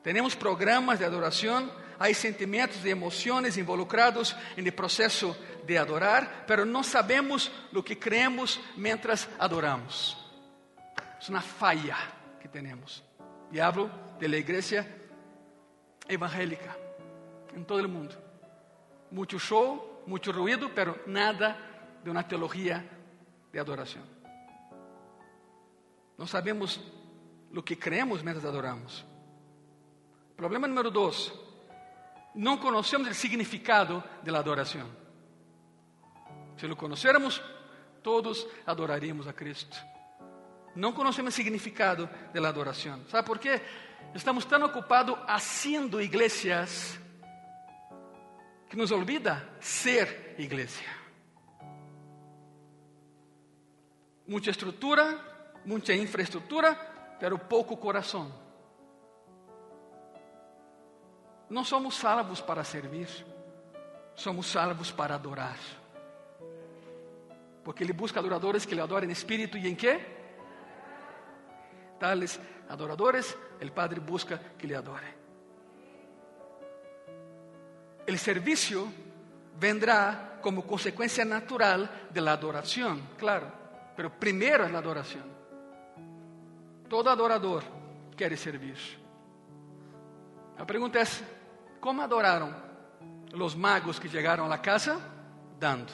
Tenemos 0.05 0.37
programas 0.37 1.01
de 1.01 1.05
adoración, 1.05 1.69
hay 1.99 2.15
sentimientos 2.15 2.79
y 2.85 2.91
emociones 2.91 3.57
involucrados 3.57 4.37
en 4.57 4.65
el 4.65 4.73
proceso 4.73 5.37
de 5.67 5.77
adorar, 5.77 6.45
pero 6.47 6.65
no 6.65 6.85
sabemos 6.85 7.51
lo 7.73 7.85
que 7.85 7.99
creemos 7.99 8.61
mientras 8.77 9.29
adoramos. 9.41 10.17
Es 11.21 11.29
una 11.29 11.43
falla 11.43 11.97
que 12.41 12.47
tenemos. 12.47 13.03
Y 13.51 13.59
hablo 13.59 13.91
de 14.21 14.29
la 14.29 14.37
iglesia 14.37 14.87
evangélica. 16.07 16.77
en 17.57 17.65
todo 17.65 17.81
el 17.81 17.89
mundo. 17.89 18.15
Mucho 19.11 19.41
show, 19.41 20.03
mucho 20.07 20.31
ruido, 20.31 20.71
pero 20.73 21.01
nada 21.07 21.74
de 22.05 22.11
una 22.11 22.29
teología 22.29 22.85
de 23.51 23.59
adoración. 23.59 24.05
No 26.19 26.27
sabemos 26.27 26.81
lo 27.51 27.65
que 27.65 27.79
creemos 27.79 28.23
mientras 28.23 28.45
adoramos. 28.45 29.05
Problema 30.37 30.69
número 30.69 30.91
dos, 30.91 31.33
no 32.35 32.61
conocemos 32.61 33.09
el 33.09 33.15
significado 33.15 34.05
de 34.23 34.31
la 34.31 34.41
adoración. 34.41 34.87
Si 36.57 36.69
lo 36.69 36.77
conociéramos, 36.77 37.43
todos 38.03 38.47
adoraríamos 38.67 39.27
a 39.27 39.33
Cristo. 39.33 39.77
No 40.75 40.95
conocemos 40.95 41.37
el 41.39 41.45
significado 41.45 42.11
de 42.33 42.41
la 42.41 42.49
adoración. 42.49 43.07
¿Sabe 43.09 43.23
por 43.23 43.41
qué? 43.41 43.63
Estamos 44.13 44.47
tan 44.47 44.63
ocupados 44.63 45.19
haciendo 45.27 46.01
iglesias 46.01 46.99
que 48.69 48.77
nos 48.77 48.91
olvida 48.93 49.57
ser 49.61 50.35
iglesia. 50.39 51.04
Mucha 54.27 54.51
estructura, 54.51 55.61
mucha 55.65 55.93
infraestructura, 55.93 57.17
pero 57.21 57.39
poco 57.39 57.79
corazón. 57.79 58.33
No 61.51 61.65
somos 61.65 61.95
salvos 61.95 62.41
para 62.41 62.65
servir, 62.65 63.09
somos 64.15 64.47
salvos 64.47 64.93
para 64.93 65.15
adorar. 65.15 65.57
Porque 67.63 67.85
Ele 67.85 67.93
busca 67.93 68.21
adoradores 68.21 68.67
que 68.67 68.75
le 68.75 68.83
adoren 68.83 69.11
en 69.11 69.17
espíritu 69.17 69.57
y 69.59 69.69
en 69.69 69.77
qué? 69.77 70.15
Tales 71.99 72.41
adoradores, 72.69 73.37
el 73.61 73.73
Padre 73.73 74.01
busca 74.01 74.39
que 74.59 74.67
le 74.67 74.77
adore. 74.77 75.15
El 78.07 78.19
servicio 78.19 78.87
vendrá 79.59 80.39
como 80.43 80.67
consecuencia 80.67 81.25
natural 81.25 82.09
de 82.11 82.21
la 82.21 82.33
adoración, 82.33 83.01
claro, 83.17 83.64
pero 83.97 84.11
primero 84.19 84.65
es 84.65 84.73
la 84.73 84.79
adoración. 84.79 85.25
Todo 86.89 87.11
adorador 87.11 87.63
quiere 88.17 88.37
servir. 88.37 88.77
La 90.59 90.67
pregunta 90.67 91.01
es, 91.01 91.23
¿cómo 91.81 92.03
adoraron 92.03 92.55
los 93.33 93.57
magos 93.57 93.99
que 93.99 94.09
llegaron 94.09 94.53
a 94.53 94.61
casa? 94.61 94.99
Dando, 95.59 95.93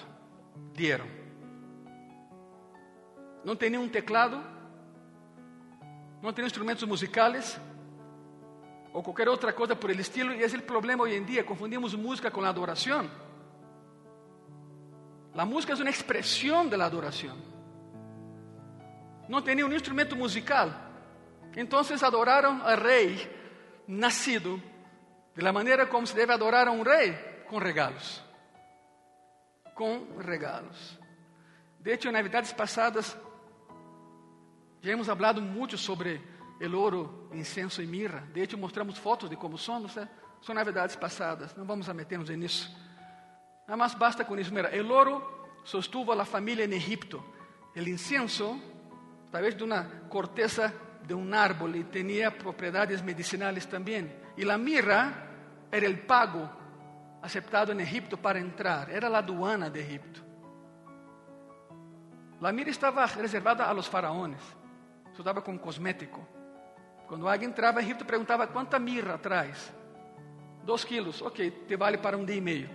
dieron. 0.75 1.09
¿No 3.45 3.57
tenían 3.57 3.83
un 3.83 3.91
teclado? 3.91 4.43
¿No 6.21 6.35
tenían 6.35 6.47
instrumentos 6.47 6.87
musicales? 6.87 7.59
o 8.93 9.03
cualquier 9.03 9.29
otra 9.29 9.55
cosa 9.55 9.79
por 9.79 9.91
el 9.91 10.01
estilo, 10.01 10.35
y 10.35 10.43
es 10.43 10.53
el 10.55 10.63
problema 10.63 11.05
hoy 11.05 11.15
en 11.15 11.25
día, 11.25 11.47
confundimos 11.47 11.97
música 11.97 12.31
con 12.31 12.43
la 12.43 12.51
adoración. 12.51 13.09
La 15.35 15.45
música 15.45 15.75
es 15.75 15.81
una 15.81 15.91
expresión 15.91 16.69
de 16.69 16.77
la. 16.77 16.91
No 19.31 19.45
tenía 19.45 19.65
un 19.65 19.73
instrumento 19.73 20.17
musical, 20.17 20.77
entonces 21.55 22.03
adoraron 22.03 22.61
al 22.63 22.77
rey 22.79 23.31
nacido 23.87 24.59
de 25.37 25.41
la 25.41 25.53
manera 25.53 25.89
como 25.89 26.05
se 26.05 26.17
debe 26.19 26.35
adorar 26.35 26.67
a 26.67 26.73
un 26.73 26.85
rey, 26.85 27.17
con 27.49 27.61
regalos. 27.63 28.25
Con 29.73 30.21
regalos. 30.21 30.99
De 31.79 31.95
hecho, 31.95 32.11
Navidades 32.11 32.53
pasadas 32.53 33.17
ya 34.83 34.91
hemos 34.91 35.09
hablado 35.09 35.41
mucho 35.41 35.79
sobre 35.79 36.21
el 36.59 36.75
oro, 36.75 37.29
incenso 37.33 37.81
e 37.81 37.87
mirra. 37.87 38.27
De 38.35 38.43
hecho, 38.43 38.59
mostramos 38.59 38.99
fotos 38.99 39.31
de 39.31 39.37
como 39.37 39.57
somos. 39.57 39.95
Né? 39.95 40.09
São 40.43 40.57
novidades 40.57 40.97
passadas, 40.97 41.55
não 41.55 41.65
vamos 41.65 41.89
a 41.89 41.95
meternos 41.95 42.31
nisso. 42.31 42.69
Nada 43.69 43.77
mais 43.77 43.95
basta 43.95 44.25
com 44.25 44.37
isso. 44.37 44.53
Mira, 44.53 44.71
el 44.71 44.91
oro 44.91 45.23
sostuvo 45.63 46.11
a 46.11 46.17
la 46.17 46.25
familia 46.25 46.65
en 46.65 46.73
Egipto. 46.73 47.25
El 47.77 47.87
incenso, 47.87 48.59
talvez 49.31 49.57
de 49.57 49.65
uma 49.65 49.85
corteza 50.09 50.73
de 51.07 51.15
um 51.15 51.33
árbol, 51.35 51.75
e 51.75 51.85
tinha 51.85 52.31
propriedades 52.31 53.03
medicinales 53.03 53.67
também. 53.67 54.11
E 54.37 54.45
la 54.45 54.59
mirra 54.59 55.13
era 55.71 55.87
el 55.87 55.99
pago 56.01 56.49
aceptado 57.23 57.73
en 57.73 57.81
Egipto 57.81 58.17
para 58.17 58.39
entrar, 58.39 58.91
era 58.91 59.09
la 59.09 59.19
aduana 59.19 59.71
de 59.71 59.81
Egipto. 59.81 60.21
La 62.41 62.53
mirra 62.53 62.71
estava 62.71 63.07
reservada 63.07 63.69
a 63.69 63.75
los 63.75 63.89
faraones, 63.89 64.41
se 65.15 65.43
como 65.43 65.61
cosmético. 65.61 66.27
Quando 67.07 67.29
alguém 67.29 67.49
entrava 67.49 67.81
em 67.81 67.85
Egipto, 67.85 68.05
perguntava 68.05 68.47
quanta 68.47 68.79
mirra 68.79 69.19
traz. 69.19 69.73
Dois 70.65 70.85
quilos, 70.85 71.21
ok, 71.23 71.67
te 71.67 71.77
vale 71.77 71.99
para 71.99 72.17
um 72.17 72.25
dia 72.25 72.37
e 72.37 72.41
meio. 72.41 72.71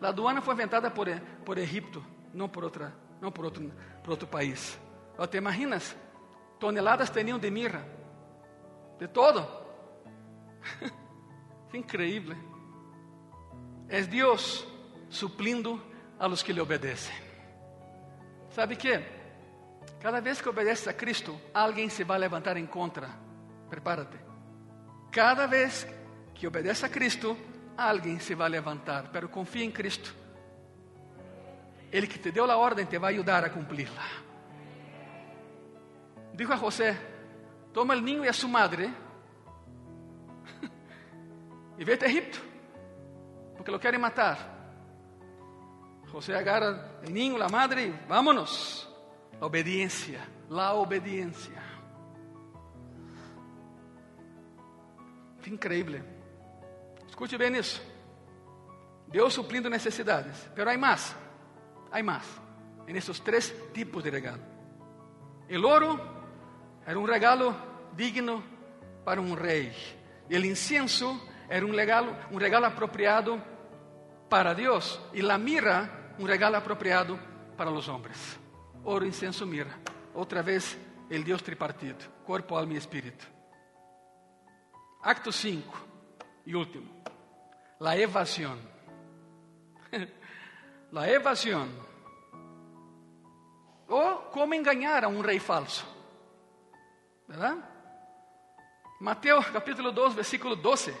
A 0.00 0.08
aduana 0.08 0.40
foi 0.40 0.54
inventada 0.54 0.90
por, 0.90 1.08
por 1.44 1.58
Egipto, 1.58 2.04
não 2.32 2.48
por, 2.48 2.64
outra, 2.64 2.92
não 3.20 3.32
por, 3.32 3.44
outro, 3.44 3.72
por 4.02 4.10
outro 4.12 4.26
país. 4.26 4.78
Ou 5.18 5.26
te 5.26 5.38
imaginas? 5.38 5.96
Toneladas 6.58 7.10
tinham 7.10 7.38
de 7.38 7.50
mirra. 7.50 7.84
De 8.98 9.08
todo. 9.08 9.46
que 11.70 11.78
increíble. 11.78 12.36
É 13.88 14.00
Deus 14.02 14.66
suplindo 15.10 15.80
a 16.18 16.26
los 16.26 16.42
que 16.42 16.52
lhe 16.52 16.60
obedecem. 16.60 17.14
¿Sabe 18.50 18.76
que? 18.76 19.02
Cada 20.00 20.20
vez 20.20 20.42
que 20.42 20.48
obedeces 20.48 20.88
a 20.88 20.96
Cristo, 20.96 21.38
alguien 21.54 21.90
se 21.90 22.04
va 22.04 22.16
a 22.16 22.18
levantar 22.18 22.56
en 22.58 22.66
contra. 22.66 23.08
Prepárate. 23.68 24.18
Cada 25.10 25.46
vez 25.46 25.86
que 26.34 26.46
obedeces 26.46 26.84
a 26.84 26.90
Cristo, 26.90 27.36
alguien 27.76 28.20
se 28.20 28.34
va 28.34 28.46
a 28.46 28.48
levantar, 28.48 29.10
pero 29.12 29.30
confía 29.30 29.64
en 29.64 29.72
Cristo. 29.72 30.10
El 31.92 32.08
que 32.08 32.18
te 32.18 32.32
dio 32.32 32.46
la 32.46 32.56
orden 32.56 32.88
te 32.88 32.96
va 32.96 33.08
a 33.08 33.10
ayudar 33.10 33.44
a 33.44 33.52
cumplirla. 33.52 34.02
Dijo 36.32 36.54
a 36.54 36.56
José, 36.56 36.96
toma 37.72 37.92
el 37.92 38.02
niño 38.02 38.24
y 38.24 38.28
a 38.28 38.32
su 38.32 38.48
madre 38.48 38.90
y 41.78 41.84
vete 41.84 42.06
a 42.06 42.08
Egipto, 42.08 42.38
porque 43.54 43.70
lo 43.70 43.78
quieren 43.78 44.00
matar. 44.00 44.38
José 46.10 46.34
agarra 46.34 47.00
el 47.02 47.12
niño, 47.12 47.36
la 47.36 47.48
madre 47.48 47.84
y 47.84 48.08
vámonos. 48.08 48.88
Obediência, 49.40 50.20
la 50.48 50.72
obediência. 50.74 51.60
Increíble. 55.46 56.02
Escute 57.08 57.36
bem 57.36 57.56
isso. 57.56 57.82
Deus 59.08 59.34
suplindo 59.34 59.68
necessidades. 59.68 60.48
Pero 60.54 60.70
há 60.70 60.78
mais. 60.78 61.14
Há 61.92 62.02
mais. 62.02 62.24
En 62.88 62.96
esses 62.96 63.20
três 63.20 63.54
tipos 63.72 64.02
de 64.02 64.10
regalo. 64.10 64.42
El 65.48 65.64
oro 65.64 66.00
era 66.86 66.98
um 66.98 67.04
regalo 67.04 67.54
digno 67.94 68.42
para 69.04 69.20
um 69.20 69.34
rei. 69.34 69.72
El 70.28 70.44
incienso 70.44 71.20
era 71.48 71.64
um 71.64 71.74
regalo, 71.74 72.16
um 72.30 72.38
regalo 72.38 72.66
apropriado 72.66 73.40
para 74.28 74.54
Deus. 74.54 74.98
E 75.12 75.22
la 75.22 75.38
mirra, 75.38 76.14
um 76.18 76.24
regalo 76.24 76.56
apropriado 76.56 77.18
para 77.56 77.70
os 77.70 77.86
homens 77.88 78.42
oro, 78.84 79.06
incenso, 79.06 79.46
mirra. 79.46 79.78
Outra 80.14 80.42
vez, 80.42 80.78
el 81.10 81.24
Deus 81.24 81.42
tripartido, 81.42 82.04
corpo, 82.24 82.56
alma 82.56 82.74
e 82.74 82.76
espírito. 82.76 83.26
Acto 85.02 85.32
5 85.32 85.88
e 86.46 86.54
último, 86.54 87.02
la 87.80 87.96
evasión. 87.96 88.58
la 90.92 91.08
evasión. 91.10 91.68
Ou 93.88 94.30
como 94.30 94.54
enganar 94.54 95.04
a 95.04 95.08
um 95.08 95.20
rei 95.20 95.40
falso. 95.40 95.84
¿Verdad? 97.26 97.56
Mateus 99.00 99.46
capítulo 99.48 99.90
2, 99.90 100.14
versículo 100.14 100.54
12. 100.54 100.94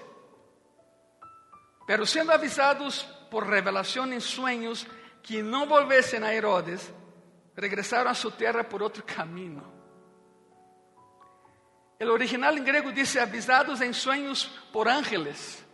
Pero 1.86 2.06
sendo 2.06 2.32
avisados 2.32 3.02
por 3.30 3.46
revelação 3.46 4.10
em 4.12 4.20
sonhos 4.20 4.86
que 5.22 5.42
não 5.42 5.66
volvessem 5.66 6.22
a 6.22 6.34
Herodes, 6.34 6.92
regresaram 7.56 8.10
a 8.10 8.14
sua 8.14 8.32
terra 8.32 8.64
por 8.64 8.82
outro 8.82 9.02
caminho. 9.04 9.70
O 12.00 12.04
original 12.06 12.56
em 12.56 12.64
grego 12.64 12.92
diz 12.92 13.16
avisados 13.16 13.80
em 13.80 13.92
sonhos 13.92 14.46
por 14.72 14.88
ángeles. 14.88 15.64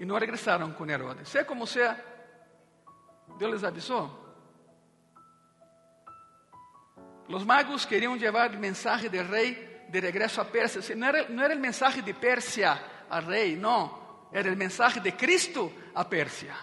E 0.00 0.04
não 0.04 0.18
regressaram 0.18 0.72
com 0.72 0.88
Herodes. 0.90 1.28
Seja 1.28 1.44
como 1.44 1.66
seja, 1.66 1.96
Deus 3.38 3.52
les 3.52 3.64
avisou. 3.64 4.10
Os 7.28 7.44
magos 7.44 7.84
queriam 7.84 8.14
levar 8.14 8.54
o 8.54 8.58
mensagem 8.58 9.10
do 9.10 9.22
rei 9.22 9.86
de 9.88 10.00
regresso 10.00 10.40
a 10.40 10.44
Pérsia. 10.44 10.96
Não 10.96 11.06
era, 11.06 11.28
não 11.28 11.42
era 11.42 11.54
o 11.54 11.58
mensagem 11.58 12.02
de 12.02 12.12
Pérsia 12.14 12.78
al 13.08 13.22
rei, 13.22 13.56
não. 13.56 14.28
Era 14.32 14.52
o 14.52 14.56
mensagem 14.56 15.02
de 15.02 15.12
Cristo 15.12 15.72
a 15.94 16.04
Pérsia. 16.04 16.54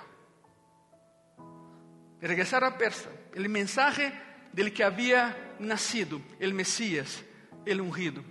Regresar 2.22 2.64
a 2.64 2.72
Persia 2.72 3.26
el 3.36 3.50
mensaje 3.50 4.12
del 4.54 4.74
que 4.74 4.84
había 4.84 5.56
nacido, 5.60 6.22
el 6.40 6.54
Mesías, 6.54 7.24
el 7.66 7.82
ungido. 7.82 8.24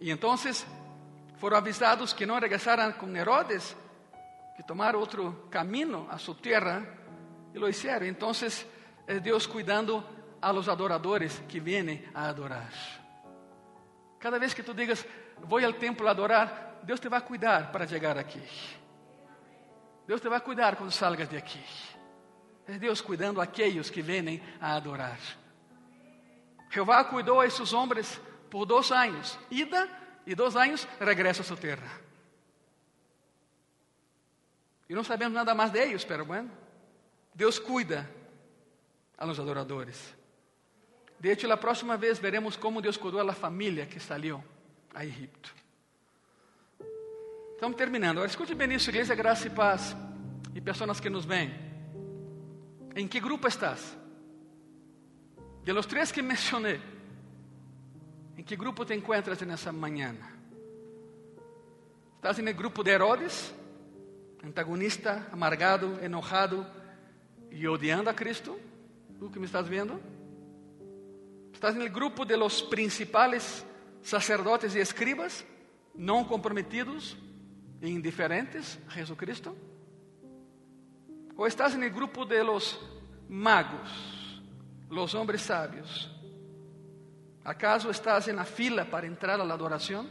Y 0.00 0.10
entonces 0.10 0.64
foram 1.38 1.56
avisados 1.56 2.14
que 2.14 2.24
não 2.24 2.38
regressaram 2.38 2.92
com 2.92 3.14
Herodes, 3.14 3.76
que 4.56 4.62
tomaram 4.62 5.00
outro 5.00 5.48
caminho 5.50 6.06
a 6.08 6.18
sua 6.18 6.34
terra, 6.36 6.86
e 7.54 7.58
lo 7.58 7.68
hicieron. 7.68 8.08
Então, 8.08 8.32
é 9.06 9.20
Deus 9.20 9.46
cuidando 9.46 10.04
a 10.42 10.52
los 10.52 10.68
adoradores 10.68 11.40
que 11.48 11.60
vêm 11.60 12.04
a 12.12 12.28
adorar. 12.28 12.72
Cada 14.18 14.38
vez 14.38 14.52
que 14.52 14.62
tu 14.62 14.74
digas, 14.74 15.06
vou 15.38 15.64
ao 15.64 15.72
templo 15.72 16.08
adorar, 16.08 16.80
Deus 16.82 17.00
te 17.00 17.08
vai 17.08 17.20
cuidar 17.20 17.70
para 17.70 17.86
chegar 17.86 18.18
aqui. 18.18 18.42
Deus 20.06 20.20
te 20.20 20.28
vai 20.28 20.40
cuidar 20.40 20.76
quando 20.76 20.90
salgas 20.90 21.28
de 21.28 21.36
aqui. 21.36 21.62
É 22.66 22.78
Deus 22.78 23.00
cuidando 23.00 23.40
aqueles 23.40 23.88
que 23.88 24.02
vêm 24.02 24.42
a 24.60 24.74
adorar. 24.74 25.18
Jeová 26.70 27.04
cuidou 27.04 27.40
a 27.40 27.46
esses 27.46 27.72
homens 27.72 28.20
por 28.50 28.66
dois 28.66 28.90
anos, 28.90 29.38
ida 29.50 29.88
e 30.26 30.34
dois 30.34 30.56
anos 30.56 30.88
regressa 30.98 31.42
a 31.42 31.44
sua 31.44 31.56
terra. 31.56 32.00
E 34.88 34.94
não 34.94 35.04
sabemos 35.04 35.34
nada 35.34 35.54
mais 35.54 35.70
de 35.70 35.78
eles, 35.78 36.04
pero 36.04 36.24
bueno, 36.24 36.50
Deus 37.34 37.58
cuida 37.58 38.08
a 39.18 39.26
los 39.26 39.38
adoradores. 39.38 40.14
De 41.18 41.32
hecho, 41.32 41.50
a 41.52 41.56
próxima 41.58 41.96
vez 41.96 42.20
veremos 42.20 42.56
como 42.56 42.80
Deus 42.80 42.96
cuidou 42.96 43.20
a 43.20 43.24
la 43.24 43.34
família 43.34 43.86
que 43.86 43.98
saiu 43.98 44.42
a 44.94 45.04
Egipto. 45.04 45.50
Estamos 47.54 47.76
terminando. 47.76 48.18
Agora, 48.18 48.30
escute 48.30 48.54
bem 48.54 48.72
isso, 48.74 48.90
igreja, 48.90 49.14
graça 49.14 49.46
e 49.46 49.50
paz, 49.50 49.96
e 50.54 50.60
pessoas 50.60 51.00
que 51.00 51.10
nos 51.10 51.24
veem. 51.24 51.50
Em 52.94 53.08
que 53.08 53.20
grupo 53.20 53.48
estás? 53.48 53.96
De 55.64 55.72
los 55.72 55.86
três 55.86 56.12
que 56.12 56.20
mencionei, 56.22 56.80
em 58.36 58.42
que 58.42 58.54
grupo 58.54 58.84
te 58.84 58.94
encuentras 58.94 59.40
nessa 59.40 59.72
manhã? 59.72 60.14
¿Estás 62.16 62.38
no 62.38 62.54
grupo 62.54 62.82
de 62.82 62.90
Herodes, 62.90 63.52
antagonista, 64.42 65.26
amargado, 65.32 65.98
enojado 66.02 66.66
e 67.54 67.68
odiando 67.68 68.10
a 68.10 68.14
Cristo? 68.14 68.58
¿Tú 69.18 69.30
que 69.30 69.38
me 69.38 69.46
estás 69.46 69.68
vendo? 69.68 70.00
¿Estás 71.52 71.76
no 71.76 71.84
grupo 71.88 72.24
de 72.26 72.36
los 72.36 72.62
principales 72.64 73.64
sacerdotes 74.02 74.74
e 74.74 74.80
escribas, 74.80 75.46
não 75.94 76.24
comprometidos 76.24 77.16
e 77.80 77.88
indiferentes 77.88 78.76
a 78.88 78.90
Jesucristo? 78.90 79.54
Ou 81.36 81.46
estás 81.46 81.74
no 81.78 81.88
grupo 81.90 82.26
de 82.26 82.42
los 82.42 82.80
magos, 83.28 84.42
los 84.90 85.14
hombres 85.14 85.42
sabios? 85.42 86.10
¿Acaso 87.44 87.88
estás 87.90 88.26
en 88.26 88.36
la 88.36 88.44
fila 88.44 88.84
para 88.84 89.06
entrar 89.06 89.40
a 89.40 89.44
la 89.44 89.54
adoración? 89.54 90.08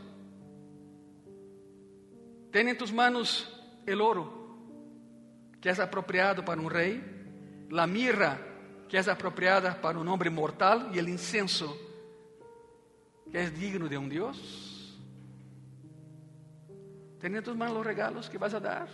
Ten 2.52 2.70
en 2.70 2.78
tus 2.78 2.94
manos 2.94 3.50
el 3.86 4.00
oro, 4.00 4.32
que 5.60 5.70
es 5.70 5.80
apropiado 5.80 6.46
para 6.46 6.62
un 6.62 6.70
rey, 6.70 7.23
la 7.74 7.88
mirra, 7.88 8.38
que 8.88 9.00
es 9.00 9.08
apropiada 9.08 9.82
para 9.82 9.98
un 9.98 10.08
hombre 10.08 10.30
mortal, 10.30 10.92
y 10.94 11.00
el 11.00 11.10
incenso, 11.10 11.76
que 13.32 13.42
es 13.42 13.60
digno 13.60 13.88
de 13.88 13.98
un 13.98 14.08
Dios. 14.08 15.00
Ten 17.20 17.36
en 17.36 17.44
tus 17.44 17.58
manos 17.58 17.74
los 17.74 17.86
regalos 17.86 18.30
que 18.30 18.38
vas 18.38 18.54
a 18.54 18.60
dar. 18.60 18.88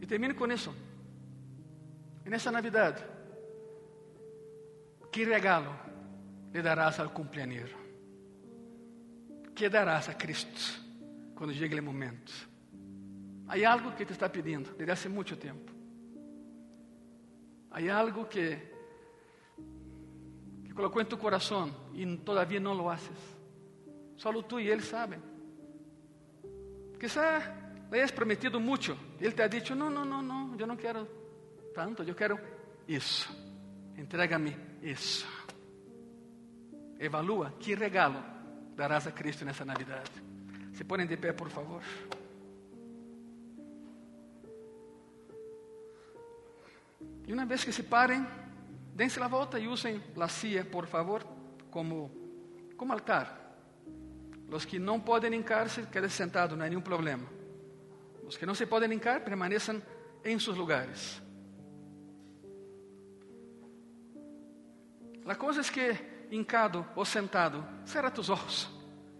Y 0.00 0.06
termino 0.06 0.36
con 0.36 0.52
eso. 0.52 0.72
En 2.24 2.32
esta 2.32 2.52
Navidad, 2.52 2.96
¿qué 5.10 5.24
regalo 5.24 5.72
le 6.52 6.62
darás 6.62 7.00
al 7.00 7.12
cumpleañero? 7.12 7.76
¿Qué 9.52 9.68
darás 9.68 10.08
a 10.08 10.16
Cristo 10.16 10.60
cuando 11.34 11.52
llegue 11.54 11.74
el 11.74 11.82
momento? 11.82 12.32
Hay 13.48 13.64
algo 13.64 13.96
que 13.96 14.06
te 14.06 14.12
está 14.12 14.30
pidiendo 14.30 14.70
desde 14.78 14.92
hace 14.92 15.08
mucho 15.08 15.36
tiempo. 15.36 15.71
Hay 17.72 17.88
algo 17.88 18.28
que, 18.28 18.72
que 20.64 21.00
en 21.00 21.08
tu 21.08 21.18
corazón 21.18 21.74
y 21.94 22.16
todavía 22.18 22.60
no 22.60 22.74
lo 22.74 22.90
haces. 22.90 23.18
Solo 24.16 24.44
tú 24.44 24.58
y 24.58 24.70
Él 24.70 24.82
saben. 24.82 25.22
Quizá 27.00 27.40
le 27.90 27.98
hayas 27.98 28.12
prometido 28.12 28.60
mucho 28.60 28.96
y 29.20 29.24
Él 29.24 29.34
te 29.34 29.42
ha 29.42 29.48
dicho, 29.48 29.74
no, 29.74 29.90
no, 29.90 30.04
no, 30.04 30.22
no, 30.22 30.56
yo 30.56 30.66
no 30.66 30.76
quiero 30.76 31.08
tanto, 31.74 32.02
yo 32.02 32.14
quiero 32.14 32.38
eso. 32.86 33.30
Entrégame 33.96 34.56
eso. 34.82 35.26
Evalúa 36.98 37.58
que 37.58 37.74
regalo 37.74 38.22
darás 38.76 39.06
a 39.06 39.14
Cristo 39.14 39.44
nessa 39.44 39.64
Navidade. 39.64 40.32
Se 40.72 40.84
põem 40.84 41.06
de 41.06 41.16
pé, 41.16 41.32
por 41.32 41.50
favor. 41.50 41.82
E 47.26 47.32
uma 47.32 47.46
vez 47.46 47.64
que 47.64 47.72
se 47.72 47.82
parem, 47.82 48.26
dense 48.94 49.20
a 49.20 49.28
volta 49.28 49.58
e 49.58 49.68
usem 49.68 50.02
a 50.18 50.28
cia, 50.28 50.64
por 50.64 50.86
favor, 50.86 51.24
como, 51.70 52.10
como 52.76 52.92
altar. 52.92 53.40
Os 54.50 54.64
que 54.64 54.78
não 54.78 55.00
podem 55.00 55.34
hincar-se, 55.34 55.82
quedem 55.86 56.10
sentados, 56.10 56.56
não 56.56 56.64
há 56.64 56.68
nenhum 56.68 56.82
problema. 56.82 57.26
Os 58.26 58.36
que 58.36 58.44
não 58.44 58.54
se 58.54 58.66
podem 58.66 58.92
hincar, 58.92 59.22
permaneçam 59.22 59.80
em 60.24 60.38
seus 60.38 60.56
lugares. 60.56 61.22
A 65.24 65.34
coisa 65.34 65.60
é 65.60 65.64
que 65.64 66.12
hincado 66.34 66.84
ou 66.96 67.04
sentado, 67.04 67.64
cerra 67.84 68.10
tus 68.10 68.28
ojos 68.28 68.68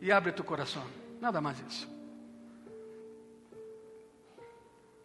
e 0.01 0.11
abre 0.11 0.33
tu 0.33 0.43
coração. 0.43 0.85
Nada 1.21 1.41
mais 1.41 1.61
isso. 1.61 1.89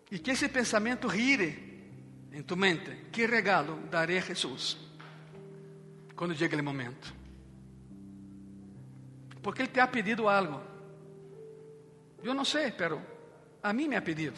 E 0.10 0.18
que 0.18 0.32
esse 0.32 0.48
pensamento 0.48 1.10
gire 1.10 1.67
em 2.38 2.44
tu 2.44 2.56
mente. 2.56 3.10
Que 3.12 3.26
regalo 3.26 3.80
darei 3.90 4.20
a 4.20 4.22
Jesus 4.22 4.78
quando 6.16 6.36
chegue 6.36 6.56
o 6.56 6.64
momento? 6.64 7.12
Porque 9.42 9.64
Ele 9.64 9.72
te 9.72 9.80
ha 9.80 9.88
pedido 9.88 10.30
algo. 10.30 10.62
Eu 12.24 12.36
não 12.36 12.46
sei, 12.46 12.72
pero 12.72 13.02
a 13.64 13.74
mim 13.74 13.88
me 13.88 13.96
ha 13.96 14.02
pedido. 14.04 14.38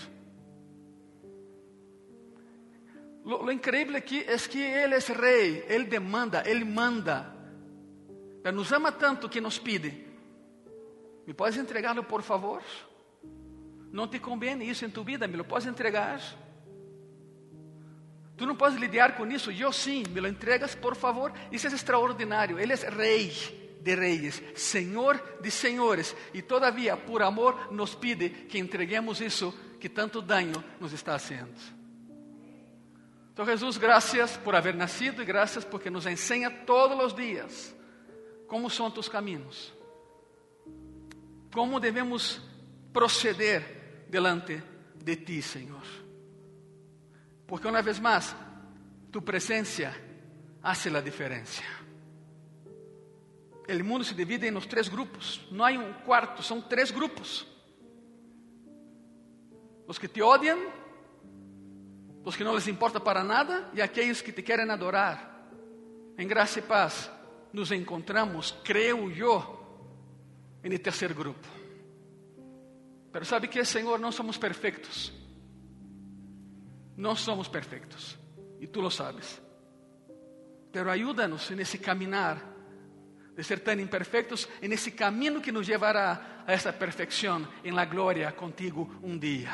Lo, 3.25 3.43
lo 3.43 3.51
increíble 3.51 3.97
aqui 3.97 4.19
é 4.21 4.37
que 4.37 4.61
Ele 4.61 4.95
é 4.95 4.99
rei, 4.99 5.65
Ele 5.67 5.85
demanda, 5.85 6.43
Ele 6.45 6.63
manda. 6.63 7.35
Pero 8.41 8.55
nos 8.55 8.71
ama 8.71 8.93
tanto 8.93 9.27
que 9.27 9.41
nos 9.41 9.59
pide: 9.59 10.07
¿Me 11.27 11.33
puedes 11.33 11.57
entregá-lo, 11.57 12.05
por 12.05 12.21
favor? 12.21 12.63
Não 13.91 14.07
te 14.07 14.19
convém 14.19 14.61
isso 14.63 14.85
em 14.85 14.89
tu 14.89 15.03
vida, 15.03 15.27
me 15.27 15.35
lo 15.35 15.43
puedes 15.43 15.67
entregar? 15.67 16.21
Tu 18.39 18.45
não 18.45 18.55
podes 18.55 18.79
lidiar 18.79 19.17
com 19.17 19.27
isso, 19.27 19.51
eu 19.51 19.73
sim, 19.73 20.03
me 20.09 20.21
lo 20.21 20.27
entregas, 20.27 20.73
por 20.73 20.95
favor. 20.95 21.33
Isso 21.51 21.67
é 21.67 21.69
extraordinário. 21.71 22.57
Ele 22.57 22.71
é 22.71 22.89
rei 22.89 23.29
de 23.81 23.95
reis, 23.95 24.41
Senhor 24.55 25.21
de 25.41 25.51
senhores, 25.51 26.15
e 26.33 26.41
todavia, 26.41 26.95
por 26.95 27.21
amor, 27.21 27.71
nos 27.71 27.93
pide 27.95 28.29
que 28.29 28.57
entreguemos 28.57 29.19
isso 29.21 29.53
que 29.79 29.89
tanto 29.89 30.21
dano 30.21 30.63
nos 30.79 30.93
está 30.93 31.19
fazendo. 31.19 31.53
Então, 33.33 33.45
Jesus, 33.45 33.77
graças 33.77 34.37
por 34.37 34.55
haver 34.55 34.73
nascido 34.73 35.21
e 35.21 35.25
graças 35.25 35.63
porque 35.63 35.89
nos 35.89 36.05
ensina 36.05 36.49
todos 36.49 36.97
os 37.05 37.13
dias 37.13 37.75
como 38.47 38.69
são 38.69 38.89
tus 38.89 39.07
caminhos? 39.07 39.73
Como 41.53 41.79
devemos 41.79 42.41
proceder 42.91 44.05
delante 44.09 44.61
de 44.95 45.15
ti, 45.17 45.41
Senhor? 45.41 46.08
Porque 47.49 47.67
uma 47.67 47.81
vez 47.81 47.97
mais, 47.99 48.35
tu 49.11 49.23
presença 49.23 49.91
hace 50.61 50.95
a 50.95 51.01
diferença. 51.01 51.63
O 53.67 53.83
mundo 53.83 54.03
se 54.03 54.13
divide 54.13 54.47
em 54.47 54.55
os 54.55 54.67
três 54.67 54.87
grupos. 54.87 55.41
Não 55.51 55.65
há 55.65 55.71
um 55.71 55.93
quarto, 56.05 56.43
são 56.43 56.61
três 56.61 56.91
grupos. 56.91 57.47
Os 59.87 59.97
que 59.97 60.07
te 60.07 60.21
odiam, 60.21 60.71
os 62.23 62.35
que 62.35 62.43
não 62.43 62.53
les 62.53 62.67
importa 62.67 62.99
para 62.99 63.23
nada 63.23 63.67
e 63.73 63.81
aqueles 63.81 64.21
que 64.21 64.31
te 64.31 64.43
querem 64.43 64.69
adorar. 64.69 65.49
Em 66.19 66.27
graça 66.27 66.59
e 66.59 66.61
paz 66.61 67.09
nos 67.51 67.71
encontramos, 67.71 68.51
creio 68.63 69.11
eu, 69.11 69.59
em 70.63 70.77
terceiro 70.77 71.15
grupo. 71.15 71.47
Pero 73.11 73.25
sabe 73.25 73.47
que, 73.47 73.65
Senhor, 73.65 73.97
não 73.97 74.11
somos 74.11 74.37
perfeitos. 74.37 75.11
Não 76.99 77.15
somos 77.15 77.47
perfeitos. 77.47 78.19
E 78.59 78.67
tu 78.67 78.81
lo 78.81 78.91
sabes. 78.91 79.41
Pero 80.69 80.91
ayúdanos 80.91 81.49
nesse 81.51 81.77
caminhar 81.77 82.43
de 83.37 83.41
ser 83.41 83.61
tão 83.61 83.79
imperfeitos, 83.79 84.49
nesse 84.61 84.91
caminho 84.91 85.39
que 85.39 85.49
nos 85.49 85.65
levará 85.65 86.43
a 86.45 86.51
essa 86.51 86.73
perfeição 86.73 87.47
em 87.63 87.71
la 87.71 87.85
glória 87.85 88.29
contigo 88.33 88.99
um 89.01 89.17
dia. 89.17 89.49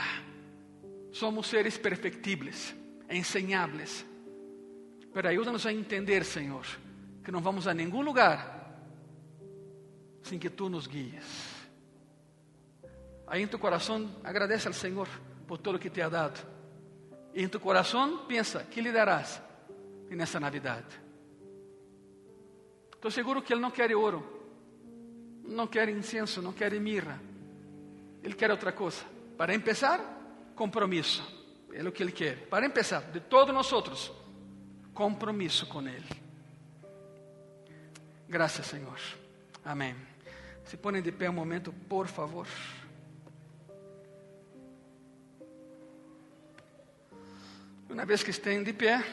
Somos 1.12 1.46
seres 1.46 1.78
perfectibles, 1.78 2.76
enseñables. 3.08 4.04
Pero 5.14 5.30
ayúdanos 5.30 5.68
a 5.68 5.72
entender, 5.72 6.26
Senhor, 6.26 6.66
que 7.24 7.32
não 7.32 7.42
vamos 7.42 7.68
a 7.68 7.76
nenhum 7.76 8.02
lugar 8.02 8.56
sem 10.24 10.40
que 10.40 10.50
tu 10.50 10.68
nos 10.68 10.88
guies. 10.88 11.68
Aí 13.28 13.44
em 13.44 13.48
tu 13.48 13.60
coração 13.60 14.10
agradece 14.24 14.68
ao 14.68 14.74
Senhor 14.74 15.08
por 15.46 15.60
tudo 15.60 15.78
que 15.78 15.92
te 15.92 16.02
ha 16.02 16.10
dado. 16.10 16.55
E 17.36 17.44
em 17.44 17.50
tu 17.50 17.60
coração 17.60 18.26
pensa, 18.26 18.64
que 18.64 18.80
lhe 18.80 18.94
darás 18.94 19.42
nessa 20.10 20.40
Navidade? 20.40 20.88
Estou 22.96 23.12
seguro 23.12 23.42
que 23.42 23.52
Ele 23.54 23.62
não 23.62 23.70
quer 23.70 23.94
ouro, 23.94 24.26
não 25.44 25.68
quer 25.68 25.90
incenso, 25.90 26.42
não 26.42 26.54
quer 26.54 26.72
mirra. 26.80 27.22
Ele 28.24 28.34
quer 28.34 28.50
outra 28.50 28.72
coisa. 28.72 29.04
Para 29.38 29.54
empezar, 29.54 30.00
compromisso. 30.56 31.22
É 31.74 31.84
o 31.84 31.92
que 31.92 32.02
Ele 32.02 32.14
quer. 32.14 32.48
Para 32.48 32.66
empezar, 32.66 33.02
de 33.02 33.20
todos 33.20 33.54
nós 33.54 33.70
outros, 33.74 34.14
compromisso 34.94 35.68
com 35.68 35.82
Ele. 35.82 36.10
Graças, 38.30 38.66
Senhor. 38.66 39.00
Amém. 39.64 39.94
Se 40.64 40.78
põem 40.78 41.02
de 41.02 41.12
pé 41.12 41.30
um 41.30 41.34
momento, 41.34 41.74
por 41.90 42.08
favor. 42.08 42.48
Uma 47.90 48.06
vez 48.06 48.24
que 48.24 48.32
estén 48.32 48.64
de 48.64 48.74
pé, 48.74 49.04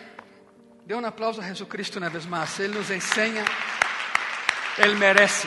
dê 0.86 0.94
um 0.94 1.04
aplauso 1.04 1.40
a 1.40 1.44
Jesus 1.44 1.68
Cristo 1.68 1.98
uma 1.98 2.08
vez 2.08 2.26
mais. 2.26 2.58
Ele 2.58 2.78
nos 2.78 2.90
ensina, 2.90 3.44
Ele 4.78 4.94
merece. 4.94 5.46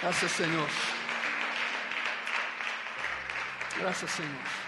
Graças, 0.00 0.30
Senhor. 0.30 0.70
Graças, 3.78 4.10
Senhor. 4.10 4.67